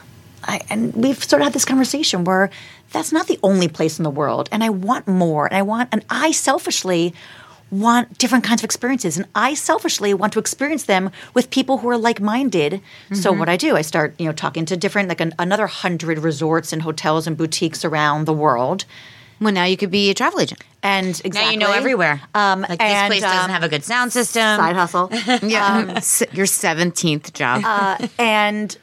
[0.44, 2.50] I, and we've sort of had this conversation where
[2.92, 5.90] that's not the only place in the world, and I want more, and I want,
[5.92, 7.14] and I selfishly
[7.70, 11.90] want different kinds of experiences, and I selfishly want to experience them with people who
[11.90, 12.80] are like-minded.
[13.14, 16.20] So what I do, I start, you know, talking to different, like an, another hundred
[16.20, 18.86] resorts and hotels and boutiques around the world,
[19.42, 20.64] Well, now you could be a travel agent.
[20.82, 22.22] and exactly Now you know everywhere.
[22.34, 24.42] Um, like this and, place doesn't um, have a good sound system.
[24.58, 25.10] side hustle.
[25.44, 27.64] Yeah, S- your seventeenth job.
[27.66, 28.78] Uh, and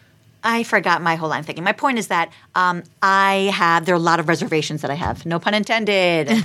[0.46, 1.64] I forgot my whole line of thinking.
[1.64, 4.94] My point is that um, I have there are a lot of reservations that I
[4.94, 6.36] have, no pun intended, um,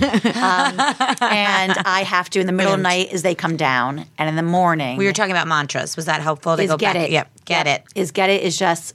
[1.20, 4.28] and I have to in the middle of the night as they come down, and
[4.28, 5.96] in the morning we were talking about mantras.
[5.96, 7.04] Was that helpful to is go get back?
[7.08, 7.10] it.
[7.10, 7.30] Yep.
[7.44, 7.80] Get Yep.
[7.86, 7.98] it.
[8.00, 8.94] Is get it is just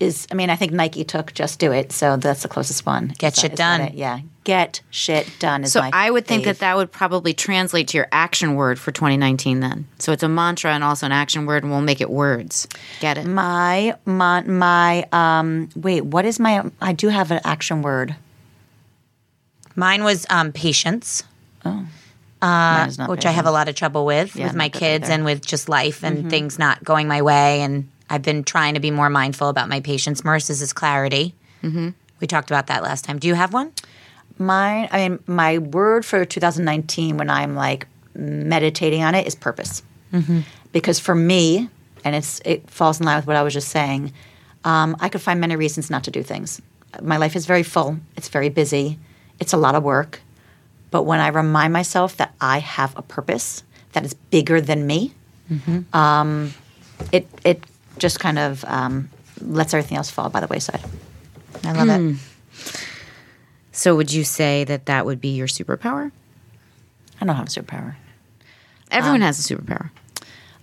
[0.00, 0.26] is.
[0.30, 3.12] I mean, I think Nike took just do it, so that's the closest one.
[3.18, 3.90] Get Is shit is done.
[3.94, 5.90] Yeah, get shit done is so my.
[5.92, 6.46] I would think fave.
[6.46, 9.60] that that would probably translate to your action word for 2019.
[9.60, 12.66] Then, so it's a mantra and also an action word, and we'll make it words.
[13.00, 13.26] Get it?
[13.26, 18.16] my my my um wait what is my I do have an action word.
[19.76, 21.22] Mine was um, patience,
[21.62, 25.10] Mine is not which I have a lot of trouble with Yeah, with my kids
[25.10, 27.60] and with just life and things not going my way.
[27.60, 30.22] And I've been trying to be more mindful about my patience.
[30.22, 31.34] Marissa's is clarity.
[31.62, 31.90] Mm-hmm.
[32.20, 33.18] We talked about that last time.
[33.18, 33.72] Do you have one?
[34.38, 39.82] Mine, I mean, my word for 2019 when I'm like meditating on it is purpose.
[40.72, 41.68] Because for me,
[42.04, 44.12] and it's it falls in line with what I was just saying,
[44.64, 46.60] um, I could find many reasons not to do things.
[47.02, 47.98] My life is very full.
[48.16, 48.98] It's very busy.
[49.40, 50.20] It's a lot of work.
[50.90, 53.62] But when I remind myself that I have a purpose
[53.92, 55.12] that is bigger than me,
[55.92, 56.54] um,
[57.12, 57.62] it it
[57.98, 59.08] just kind of um,
[59.40, 60.80] lets everything else fall by the wayside.
[61.64, 62.16] I love it.
[63.78, 66.10] So would you say that that would be your superpower?
[67.20, 67.94] I don't have a superpower.
[68.90, 69.90] Everyone um, has a superpower.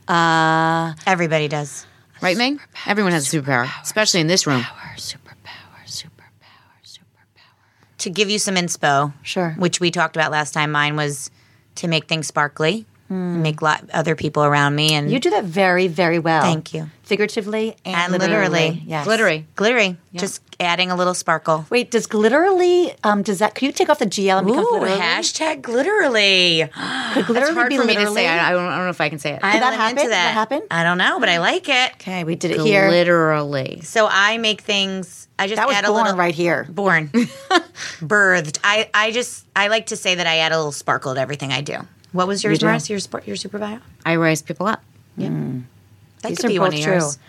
[0.05, 1.87] Uh, Everybody does.
[2.21, 2.59] Right, Meg?
[2.85, 4.63] Everyone has a superpower, especially in this room.
[4.63, 7.97] Superpower, Superpower, superpower, superpower.
[7.99, 9.51] To give you some inspo, Sure.
[9.57, 11.31] which we talked about last time, mine was
[11.75, 15.87] to make things sparkly, make lot, other people around me, and You do that very,
[15.87, 16.41] very well.
[16.41, 16.89] Thank you.
[17.03, 18.49] Figuratively and, and literally.
[18.49, 19.05] literally, Yes.
[19.05, 19.45] Glittery.
[19.55, 21.67] glittery, just adding a little sparkle.
[21.69, 24.79] Wait, does glitterly, um, does that, could you take off the GL and become Ooh,
[24.79, 24.99] literally?
[24.99, 26.67] hashtag glitterly.
[27.13, 28.15] Could It's glitterly hard be for me to literally?
[28.23, 28.27] say.
[28.27, 29.39] I, I, don't, I don't know if I can say it.
[29.43, 29.95] I'm that into happen?
[29.97, 30.61] Did that happen?
[30.71, 31.91] I don't know, but I like it.
[31.93, 32.89] Okay, we did it here.
[32.89, 33.81] Literally.
[33.83, 35.27] So I make things.
[35.37, 36.65] I just That was add a little right here.
[36.69, 37.09] born,
[38.01, 38.59] birthed.
[38.63, 41.51] I I just I like to say that I add a little sparkle to everything
[41.51, 41.77] I do.
[42.15, 42.61] What was yours.
[42.63, 42.89] Maris?
[42.89, 43.81] Your sport, your superpower?
[44.05, 44.81] I rise people up.
[45.17, 46.93] That These could be one of true.
[46.93, 47.19] yours.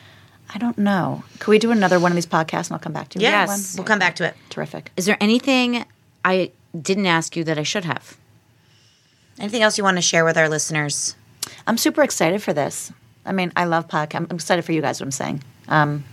[0.55, 1.25] I don't know.
[1.41, 3.25] Could we do another one of these podcasts and I'll come back to you?
[3.25, 3.79] Yes, One?
[3.83, 4.35] we'll come back to it.
[4.49, 4.93] Terrific.
[4.97, 5.85] Is there anything
[6.25, 8.17] I didn't ask you that I should have?
[9.41, 11.17] Anything else you want to share with our listeners?
[11.67, 12.93] I'm super excited for this.
[13.27, 14.27] I mean, I love podcast.
[14.31, 15.01] I'm excited for you guys.
[15.01, 15.43] What I'm saying.
[15.69, 16.05] Um,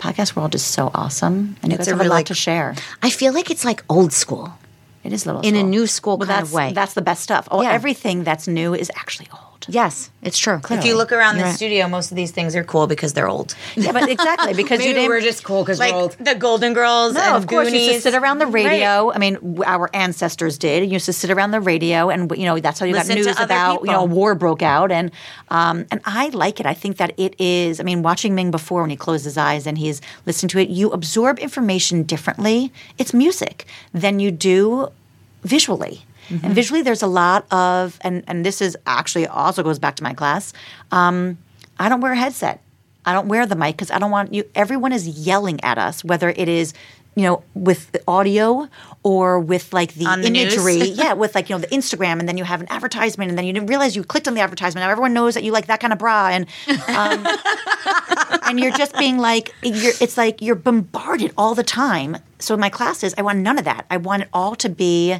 [0.00, 2.34] podcast world is so awesome, and you It's guys a have a really- lot to
[2.34, 2.74] share.
[3.02, 4.58] I feel like it's like old school.
[5.04, 6.72] It is a little In a new school well, kind that's, of way.
[6.72, 7.48] That's the best stuff.
[7.50, 7.72] Oh, Yeah.
[7.72, 9.47] everything that's new is actually old.
[9.66, 10.60] Yes, it's true.
[10.70, 11.56] If you look around the You're right.
[11.56, 13.54] studio, most of these things are cool because they're old.
[13.76, 15.22] Yeah, but exactly because you didn't.
[15.22, 18.14] just cool because Like the Golden Girls No, and of course, you used to sit
[18.14, 19.12] around the radio.
[19.12, 20.84] I mean, our ancestors did.
[20.84, 23.24] You used to sit around the radio, and you know that's how you Listen got
[23.24, 25.10] news other about you know war broke out, and
[25.48, 26.66] um, and I like it.
[26.66, 27.80] I think that it is.
[27.80, 30.68] I mean, watching Ming before when he closed his eyes and he's listening to it,
[30.68, 32.72] you absorb information differently.
[32.96, 34.88] It's music than you do
[35.42, 36.02] visually.
[36.28, 36.44] Mm-hmm.
[36.44, 40.02] And visually, there's a lot of, and and this is actually also goes back to
[40.02, 40.52] my class.
[40.92, 41.38] Um,
[41.78, 42.60] I don't wear a headset.
[43.04, 44.44] I don't wear the mic because I don't want you.
[44.54, 46.74] Everyone is yelling at us, whether it is,
[47.14, 48.68] you know, with the audio
[49.02, 50.76] or with like the, the imagery.
[50.94, 53.46] yeah, with like you know the Instagram, and then you have an advertisement, and then
[53.46, 54.84] you didn't realize you clicked on the advertisement.
[54.84, 56.46] Now everyone knows that you like that kind of bra, and
[56.88, 57.26] um,
[58.42, 62.18] and you're just being like, you're, it's like you're bombarded all the time.
[62.40, 63.86] So in my classes, I want none of that.
[63.90, 65.18] I want it all to be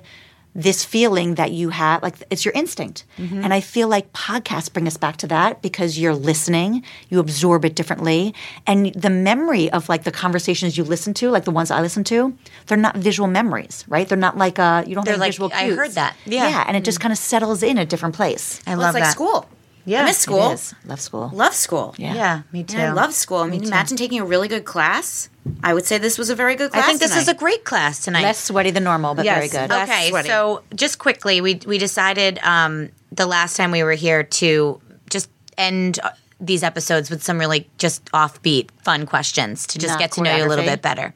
[0.55, 3.05] this feeling that you have, like it's your instinct.
[3.18, 3.44] Mm-hmm.
[3.44, 7.64] And I feel like podcasts bring us back to that because you're listening, you absorb
[7.64, 8.34] it differently,
[8.66, 12.03] and the memory of like the conversations you listen to, like the ones I listen
[12.05, 12.34] to,
[12.66, 14.09] they're not visual memories, right?
[14.09, 16.16] They're not like uh, you don't They're have like, visual I heard that.
[16.26, 16.49] Yeah.
[16.49, 18.61] yeah, and it just kind of settles in a different place.
[18.66, 19.12] I Well, love it's like that.
[19.12, 19.49] school.
[19.89, 20.51] Yeah, I miss school.
[20.51, 20.74] It is.
[20.84, 21.30] Love school.
[21.32, 21.95] Love school.
[21.97, 22.14] Yeah.
[22.14, 22.76] Yeah, me too.
[22.76, 23.39] Yeah, I love school.
[23.39, 25.30] I mean, imagine taking a really good class.
[25.64, 26.82] I would say this was a very good class.
[26.82, 26.99] I class.
[26.99, 28.22] think this is a great class tonight.
[28.22, 29.51] Less sweaty than normal, but Yes.
[29.51, 29.74] very good.
[29.74, 34.78] Okay, so just quickly, we we decided um, the last time we were here to
[35.09, 40.01] just end uh, these episodes with some really just offbeat, fun questions to just Not
[40.01, 41.14] get to know you a little bit better.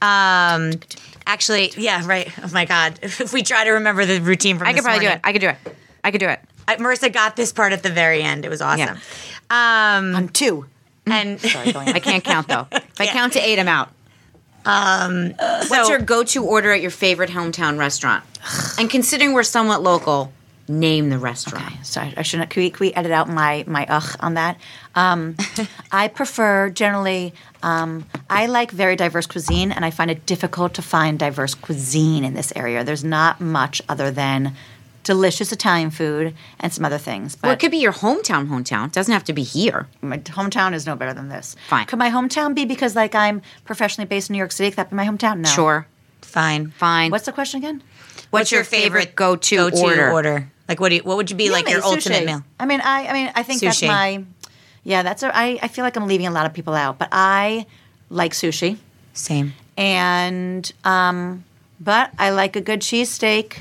[0.00, 0.74] Um,
[1.26, 2.32] actually, yeah, right.
[2.40, 5.06] Oh my God, if we try to remember the routine from I could this probably
[5.06, 5.20] do it.
[5.24, 5.56] I could do it.
[6.04, 6.40] I could do it.
[6.68, 8.44] I, Marissa got this part at the very end.
[8.44, 8.96] It was awesome.
[9.50, 10.66] Um, On two.
[11.06, 12.66] and Sorry, going I can't count though.
[12.72, 13.90] If I count to eight, I'm out.
[14.64, 15.32] so
[15.68, 18.24] What's your go-to order at your favorite hometown restaurant?
[18.78, 20.32] and considering we're somewhat local,
[20.68, 21.86] name the restaurant.
[21.86, 22.50] Sorry, I shouldn't.
[22.50, 24.58] Can we, can we edit out my my ugh on that?
[24.94, 25.36] Um,
[25.92, 27.34] I prefer generally.
[27.62, 32.24] Um, I like very diverse cuisine, and I find it difficult to find diverse cuisine
[32.24, 32.82] in this area.
[32.84, 34.54] There's not much other than
[35.06, 37.36] delicious Italian food and some other things.
[37.36, 38.48] But Well, it could be your hometown.
[38.48, 39.86] Hometown it doesn't have to be here.
[40.02, 41.54] my hometown is no better than this.
[41.68, 41.86] Fine.
[41.86, 44.70] Could my hometown be because like I'm professionally based in New York City?
[44.70, 45.38] Could that be my hometown?
[45.38, 45.48] No.
[45.48, 45.86] Sure,
[46.22, 46.72] fine.
[46.72, 47.12] fine.
[47.12, 47.82] What's the question again?
[48.30, 50.10] What's your favorite go-to order?
[50.10, 50.50] order?
[50.68, 51.84] Like, what do you, what would you be like your sushi.
[51.84, 52.42] ultimate meal?
[52.58, 54.24] I mean, I, I mean, I think that's my.
[54.82, 55.22] Yeah, that's.
[55.22, 57.66] A, I, I feel like I'm leaving a lot of people out, but I
[58.10, 58.78] like sushi,
[59.14, 59.52] Same.
[59.76, 61.44] and um,
[61.78, 63.58] but I like a good cheesesteak,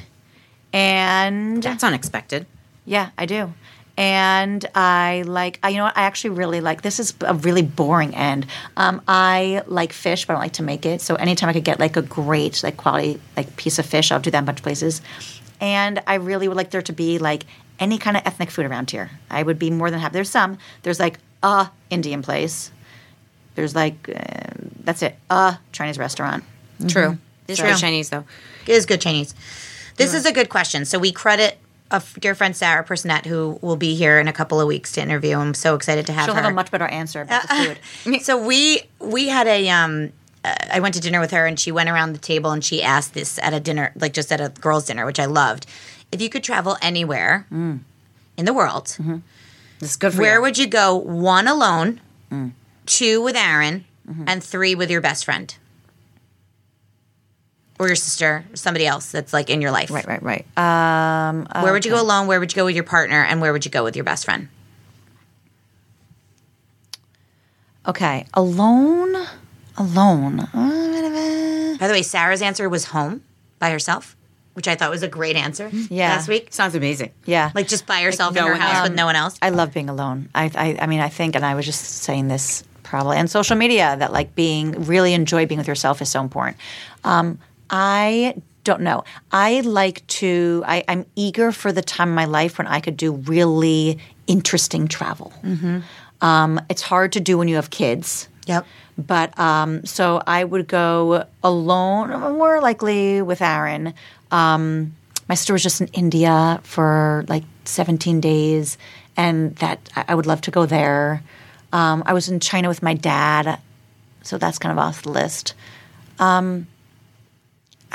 [0.76, 2.46] and That's unexpected.
[2.86, 3.54] yeah, I do.
[3.98, 5.98] And I like, I, you know what?
[5.98, 6.82] I actually really like.
[6.82, 8.46] This is a really boring end.
[8.76, 11.00] Um, I like fish, but I don't like to make it.
[11.00, 14.20] So anytime I could get like a great, like quality, like piece of fish, I'll
[14.20, 15.02] do that in a bunch of places.
[15.62, 17.46] And I really would like there to be like
[17.80, 19.12] any kind of ethnic food around here.
[19.30, 20.14] I would be more than happy.
[20.16, 20.58] There's some.
[20.84, 22.72] There's like a Indian place.
[23.56, 24.52] There's like uh,
[24.84, 25.16] that's it.
[25.30, 26.44] A Chinese restaurant.
[26.90, 27.18] True.
[27.48, 27.70] This True.
[27.70, 28.26] is Chinese though.
[28.68, 29.34] It is good Chinese.
[29.98, 30.86] This is a good question.
[30.86, 31.58] So we credit
[31.92, 34.92] a f- dear friend Sarah Personette, who will be here in a couple of weeks
[34.94, 35.38] to interview.
[35.38, 36.28] I'm so excited to have her.
[36.28, 36.42] She'll her.
[36.42, 38.22] have a much better answer about the food.
[38.24, 40.12] so we we had a um
[40.44, 42.82] uh, I went to dinner with her and she went around the table and she
[42.84, 45.66] asked this at a dinner like just at a girls dinner which I loved.
[46.12, 47.84] If you could travel anywhere in
[48.46, 48.96] the world,
[49.80, 50.42] This is good for where you.
[50.42, 50.96] would you go?
[50.96, 52.00] One alone,
[52.86, 53.86] two with Aaron,
[54.28, 55.56] and three with your best friend.
[57.78, 59.92] Or your sister, or somebody else that's like in your life.
[59.92, 60.46] Right, right, right.
[60.58, 62.26] Um, Where would you go alone?
[62.28, 63.22] Where would you go with your partner?
[63.24, 64.48] And where would you go with your best friend?
[67.88, 69.16] okay, alone,
[69.78, 70.40] alone.
[70.40, 73.22] Uh, By the way, Sarah's answer was home
[73.60, 74.16] by herself,
[74.54, 76.10] which I thought was a great answer Yeah.
[76.16, 76.48] last week.
[76.52, 77.12] Sounds amazing.
[77.26, 78.90] Yeah, Like just by herself no in her one house else.
[78.90, 79.38] with no one else.
[79.42, 80.30] I love being alone.
[80.34, 83.56] I, I, I mean, I think, and I was just saying this probably on social
[83.56, 86.58] media that like being really enjoy being with yourself is so important.
[87.04, 87.38] Um,
[87.70, 89.04] I don't know.
[89.32, 90.64] I like to.
[90.66, 94.88] I, I'm eager for the time in my life when I could do really interesting
[94.88, 95.32] travel.
[96.22, 98.28] Um, it's hard to do when you have kids.
[98.48, 98.66] Yep.
[98.98, 103.94] But um, so I would go alone, more likely with Aaron.
[104.32, 104.96] Um,
[105.28, 108.78] my sister was just in India for like 17 days,
[109.18, 111.24] and that I I would love to go there.
[111.74, 113.60] Um, I was in China with my dad,
[114.22, 115.56] so that's kind of off the list.
[116.20, 116.68] Um,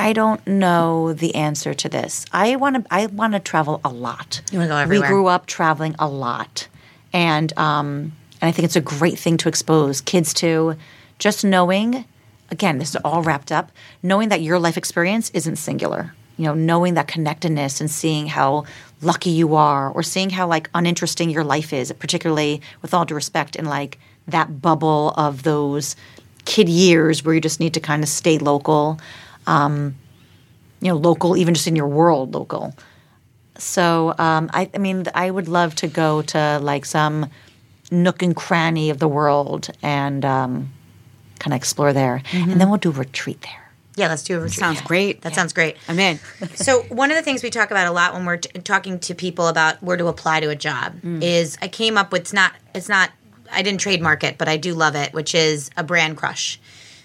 [0.01, 2.25] I don't know the answer to this.
[2.33, 2.95] I want to.
[2.95, 4.41] I want to travel a lot.
[4.51, 6.69] You wanna go We grew up traveling a lot,
[7.13, 10.77] and um, and I think it's a great thing to expose kids to.
[11.19, 12.07] Just knowing,
[12.51, 13.71] again, this is all wrapped up.
[14.03, 16.15] Knowing that your life experience isn't singular.
[16.39, 18.65] You know, knowing that connectedness and seeing how
[19.03, 23.15] lucky you are, or seeing how like uninteresting your life is, particularly with all due
[23.15, 25.95] respect, in like that bubble of those
[26.47, 28.99] kid years where you just need to kind of stay local
[29.51, 29.97] um,
[30.81, 32.75] you know, local, even just in your world, local.
[33.59, 37.29] So, um, I, I mean, I would love to go to like some
[37.91, 40.73] nook and cranny of the world and um,
[41.41, 43.71] kind of explore there, and then we'll do a retreat there.
[43.97, 44.59] Yeah, let's do a retreat.
[44.59, 45.23] Sounds great.
[45.23, 45.77] That sounds great.
[45.89, 46.21] I'm in.
[46.55, 49.15] so one of the things we talk about a lot when we're t- talking to
[49.15, 52.53] people about where to apply to a job is I came up with it's not
[52.75, 53.11] it's not
[53.53, 56.61] I didn't trademark it, but I do love it, which is a brand crush.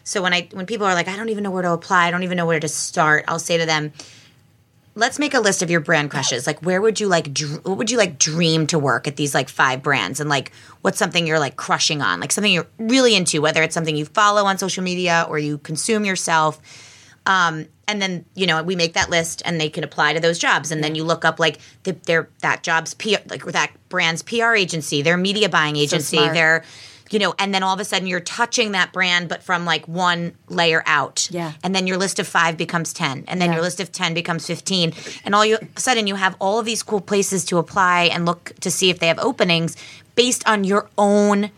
[0.06, 2.12] So when I when people are like I don't even know where to apply, I
[2.12, 3.92] don't even know where to start, I'll say to them,
[4.96, 6.48] let's make a list of your brand crushes.
[6.48, 7.34] Like, where would you like?
[7.34, 10.20] Dr- what would you like dream to work at these like five brands?
[10.20, 10.52] And like,
[10.82, 12.20] what's something you're like crushing on?
[12.20, 15.58] Like something you're really into, whether it's something you follow on social media or you
[15.60, 16.60] consume yourself.
[17.26, 20.40] Um, and then you know we make that list, and they can apply to those
[20.40, 20.72] jobs.
[20.72, 24.54] And then you look up like the, their that job's PR, like that brand's PR
[24.54, 26.34] agency, their media buying agency, smart.
[26.34, 26.64] their
[27.16, 29.88] you know, and then all of a sudden you're touching that brand, but from like
[29.88, 31.30] one layer out.
[31.32, 31.54] Yeah.
[31.64, 33.24] And then your list of five becomes 10.
[33.30, 33.56] And then Yeah.
[33.56, 34.94] your list of 10 becomes 15.
[35.24, 38.10] And all you, of a sudden you have all of these cool places to apply
[38.12, 39.78] and look to see if they have openings
[40.16, 41.52] based on your own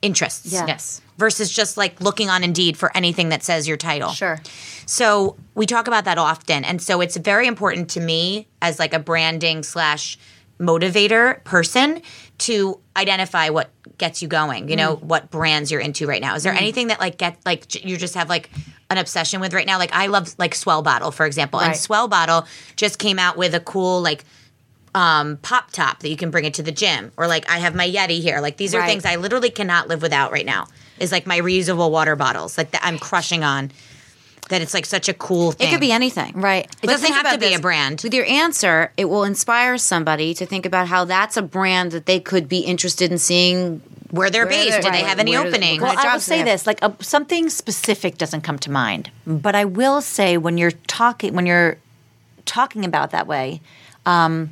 [0.00, 0.52] interests.
[0.52, 0.66] Yeah.
[0.68, 1.00] Yes.
[1.18, 4.12] Versus just like looking on Indeed for anything that says your title.
[4.12, 4.40] Sure.
[4.86, 6.64] So we talk about that often.
[6.64, 10.16] And so it's very important to me as like a branding slash
[10.60, 12.00] motivator person
[12.38, 16.34] to identify what gets you going, you know, what brands you're into right now.
[16.34, 18.50] Is there anything that like get like you just have like
[18.90, 19.78] an obsession with right now?
[19.78, 21.60] Like I love like Swell Bottle, for example.
[21.60, 24.24] And Swell Bottle just came out with a cool like
[24.92, 27.76] um pop top that you can bring it to the gym or like I have
[27.76, 28.40] my Yeti here.
[28.40, 28.88] Like these are Right.
[28.88, 30.66] things I literally cannot live without right now.
[30.98, 33.70] Is like my reusable water bottles like that I'm crushing on.
[34.50, 35.66] That it's like such a cool thing.
[35.68, 36.32] It could be anything.
[36.40, 36.64] Right.
[36.66, 38.02] It But doesn't have about to be a brand.
[38.04, 42.06] With your answer, it will inspire somebody to think about how that's a brand that
[42.06, 43.80] they could be interested in seeing.
[44.10, 44.70] Where they're Where based?
[44.82, 45.80] they're- Do they have any Where- openings?
[45.80, 49.64] Well, I will say this: like a, something specific doesn't come to mind, but I
[49.64, 51.78] will say when you're talking when you're
[52.44, 53.60] talking about that way,
[54.04, 54.50] um,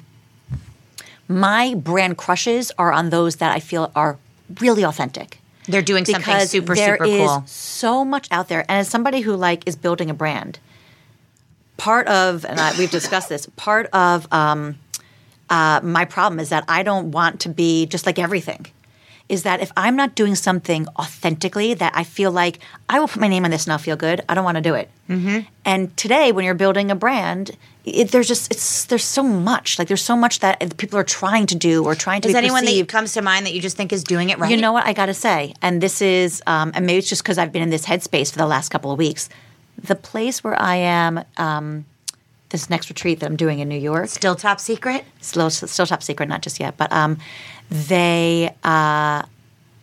[1.27, 4.17] my brand crushes are on those that I feel are
[4.61, 5.41] really authentic.
[5.69, 7.45] They're doing something super there super is cool.
[7.47, 10.59] so much out there, and as somebody who like is building a brand,
[11.77, 13.47] part of and I, we've discussed this.
[13.57, 14.79] Part of um,
[15.51, 18.67] uh, my problem is that I don't want to be just like everything.
[19.29, 23.21] Is that if I'm not doing something authentically that I feel like I will put
[23.21, 24.89] my name on this and I'll feel good, I don't want to do it.
[25.09, 25.41] Mm-hmm.
[25.67, 27.51] And today, when you're building a brand,
[27.89, 31.47] it, there's just it's there's so much like there's so much that people are trying
[31.47, 33.93] to do or trying to Is anyone that comes to mind that you just think
[33.93, 34.51] is doing it right?
[34.51, 37.23] You know what I got to say, and this is, um, and maybe it's just
[37.23, 39.29] because I've been in this headspace for the last couple of weeks.
[39.83, 41.85] The place where I am, um,
[42.49, 45.05] this next retreat that I'm doing in New York, Still top secret?
[45.21, 47.19] still, still top secret, not just yet, but um,
[47.71, 49.23] they, uh,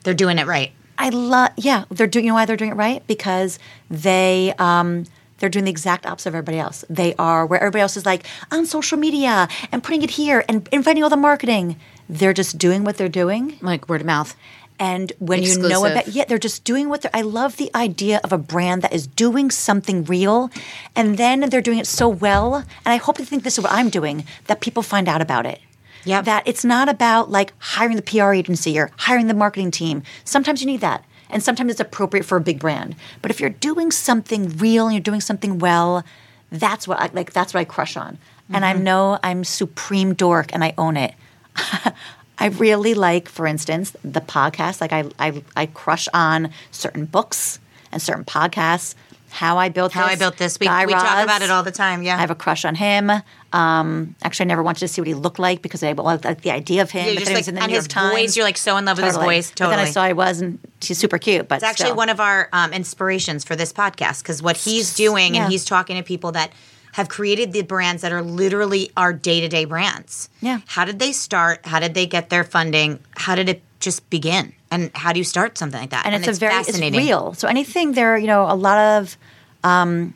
[0.03, 0.71] They're doing it right.
[0.97, 2.25] I love, yeah, they're doing.
[2.25, 3.05] You know why they're doing it right?
[3.07, 5.05] Because they, um,
[5.39, 6.85] They're doing the exact opposite of everybody else.
[6.89, 10.67] They are where everybody else is like on social media and putting it here and
[10.71, 11.77] inviting all the marketing.
[12.07, 13.57] They're just doing what they're doing.
[13.61, 14.35] Like word of mouth.
[14.77, 17.11] And when you know about, yeah, they're just doing what they're.
[17.13, 20.51] I love the idea of a brand that is doing something real,
[20.95, 22.55] and then they're doing it so well.
[22.55, 25.45] And I hope to think this is what I'm doing that people find out about
[25.45, 25.61] it.
[26.03, 30.03] Yeah, That it's not about like hiring the PR agency or hiring the marketing team.
[30.23, 32.95] Sometimes you need that, and sometimes it's appropriate for a big brand.
[33.21, 36.03] But if you're doing something real and you're doing something well,
[36.51, 37.33] that's what I like.
[37.33, 38.17] That's what I crush on.
[38.53, 38.83] And I mm-hmm.
[38.83, 41.15] know I'm supreme dork, and I own it.
[42.37, 44.81] I really like, for instance, the podcast.
[44.81, 47.59] Like I, I, I crush on certain books
[47.91, 48.93] and certain podcasts.
[49.35, 50.13] How I built How this.
[50.13, 50.57] I built this.
[50.59, 51.23] We, Guy we talk Raz.
[51.25, 52.03] about it all the time.
[52.03, 52.15] Yeah.
[52.15, 53.11] I have a crush on him.
[53.51, 56.41] Um, actually, I never wanted to see what he looked like because I well, like
[56.41, 57.05] the idea of him.
[57.15, 58.13] But just then he like- in the and New his York Times.
[58.13, 59.51] voice, you're like so in love with his voice.
[59.57, 61.47] But then I saw he was, and she's super cute.
[61.47, 65.35] But It's actually one of our um, inspirations for this podcast because what he's doing
[65.35, 65.43] Yeah.
[65.43, 66.51] and he's talking to people that
[66.93, 70.29] have created the brands that are literally our day to day brands.
[70.39, 70.59] Yeah.
[70.65, 71.65] How did they start?
[71.65, 72.99] How did they get their funding?
[73.17, 74.53] How did it just begin?
[74.71, 76.05] And how do you start something like that?
[76.05, 76.99] and, it's, a very fascinating.
[76.99, 77.33] it's real.
[77.33, 79.17] So anything there, you know, a lot of.
[79.65, 80.13] Um,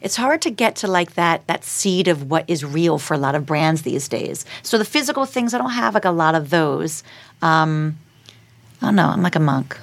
[0.00, 3.18] it's hard to get to like that that seed of what is real for a
[3.18, 4.46] lot of brands these days.
[4.62, 7.02] So the physical things, I don't have like a lot of those.
[7.42, 7.98] Um,
[8.80, 9.08] I don't know.
[9.08, 9.78] I'm like a monk.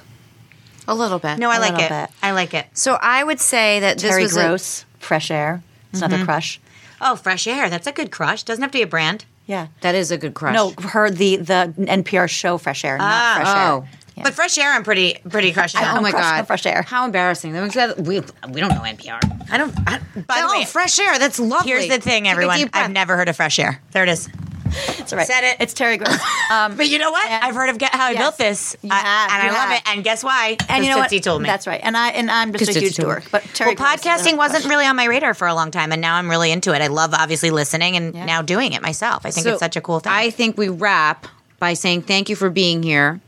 [0.88, 1.38] A little bit.
[1.38, 1.88] No, I A like it.
[1.88, 2.10] bit.
[2.22, 2.66] I like it.
[2.72, 5.62] So I would say that this Terry was a- Gross, Fresh Air.
[5.92, 6.12] It's Mm-hmm.
[6.12, 6.60] another crush.
[7.00, 7.70] Oh, fresh air.
[7.70, 8.42] That's a good crush.
[8.42, 9.24] Doesn't have to be a brand.
[9.46, 9.68] Yeah.
[9.82, 10.54] that is a good crush.
[10.54, 13.82] No, her the the NPR show Fresh Air, not Ah, Fresh oh.
[13.82, 13.90] Air.
[14.18, 14.24] Yeah.
[14.24, 15.80] But fresh air, I'm pretty pretty crushing.
[15.82, 16.02] Oh on.
[16.02, 16.82] my god, Fresh Air.
[16.82, 17.52] How embarrassing!
[17.52, 19.20] We we don't know NPR.
[19.50, 19.74] I don't.
[19.86, 21.18] I, by the oh, way, fresh air.
[21.18, 21.70] That's lovely.
[21.70, 22.68] here's the thing, everyone.
[22.72, 23.80] I've never heard of fresh air.
[23.92, 24.28] There it is.
[24.70, 25.26] It's all right.
[25.26, 25.56] Said it.
[25.60, 26.18] It's Terry Gross.
[26.50, 27.26] Um, But you know what?
[27.30, 28.22] I've heard of Get How I Yes.
[28.22, 29.82] Built This, You I- have, and you I love it.
[29.86, 30.56] And guess why?
[30.70, 31.10] and you know what?
[31.10, 31.46] Tootsie told me.
[31.46, 31.80] That's right.
[31.82, 33.24] And I and I'm just a Tootsie huge dork.
[33.30, 34.70] But Terry well, Gross is a podcasting wasn't crush.
[34.70, 36.80] really on my radar for a long time, and now I'm really into it.
[36.80, 38.24] I love obviously listening and Yeah.
[38.24, 39.26] now doing it myself.
[39.26, 40.12] I think So it's such a cool thing.
[40.12, 41.26] I think we wrap
[41.58, 43.20] by saying thank you for being here,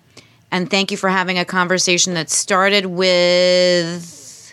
[0.52, 4.52] and thank you for having a conversation that started with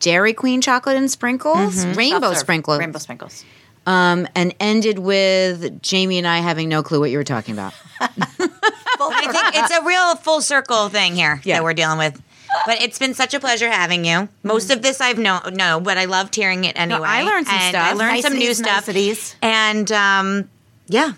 [0.00, 2.38] Dairy Queen chocolate and sprinkles, rainbow Soft serve.
[2.38, 3.44] sprinkles, Rainbow sprinkles.
[3.86, 7.74] um, and ended with Jamie and I having no clue what you were talking about.
[8.98, 11.56] Well, I think it's a real full circle thing here Yeah.
[11.56, 12.18] that we're dealing with.
[12.64, 14.30] But it's been such a pleasure having you.
[14.42, 17.02] Most of this I've known, no, but I loved hearing it anyway.
[17.06, 17.88] I learned some And stuff.
[17.90, 18.86] I learned some new Niceties, stuff.
[18.88, 19.36] niceties.
[19.42, 20.48] And um,
[20.88, 21.12] yeah,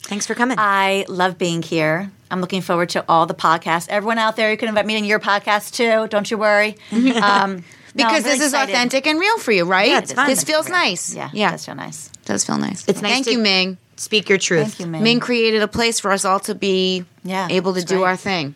[0.00, 0.56] thanks for coming.
[0.58, 2.10] I love being here.
[2.32, 3.88] I'm looking forward to all the podcasts.
[3.90, 6.08] Everyone out there, you can invite me in your podcast too.
[6.08, 6.76] Don't you worry.
[6.92, 7.62] Um,
[7.94, 8.72] no, Because really this is excited.
[8.72, 9.88] authentic and real for you, right?
[9.90, 10.26] Yeah, it's fun.
[10.26, 11.14] This feels nice.
[11.14, 12.08] Yeah, yeah, that's so nice.
[12.24, 12.88] does feel nice.
[12.88, 13.76] It's nice Thank to- you, Ming.
[13.96, 14.62] Speak your truth.
[14.68, 15.02] Thank you, Ming.
[15.02, 18.06] Ming created a place for us all to be Yeah, able to do great.
[18.06, 18.54] our thing.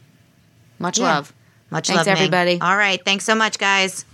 [0.78, 1.04] Much Yeah.
[1.16, 1.34] love.
[1.68, 2.16] Much Thanks, love, Ming.
[2.16, 2.58] everybody.
[2.62, 2.98] All right.
[3.04, 4.06] Thanks so much, guys.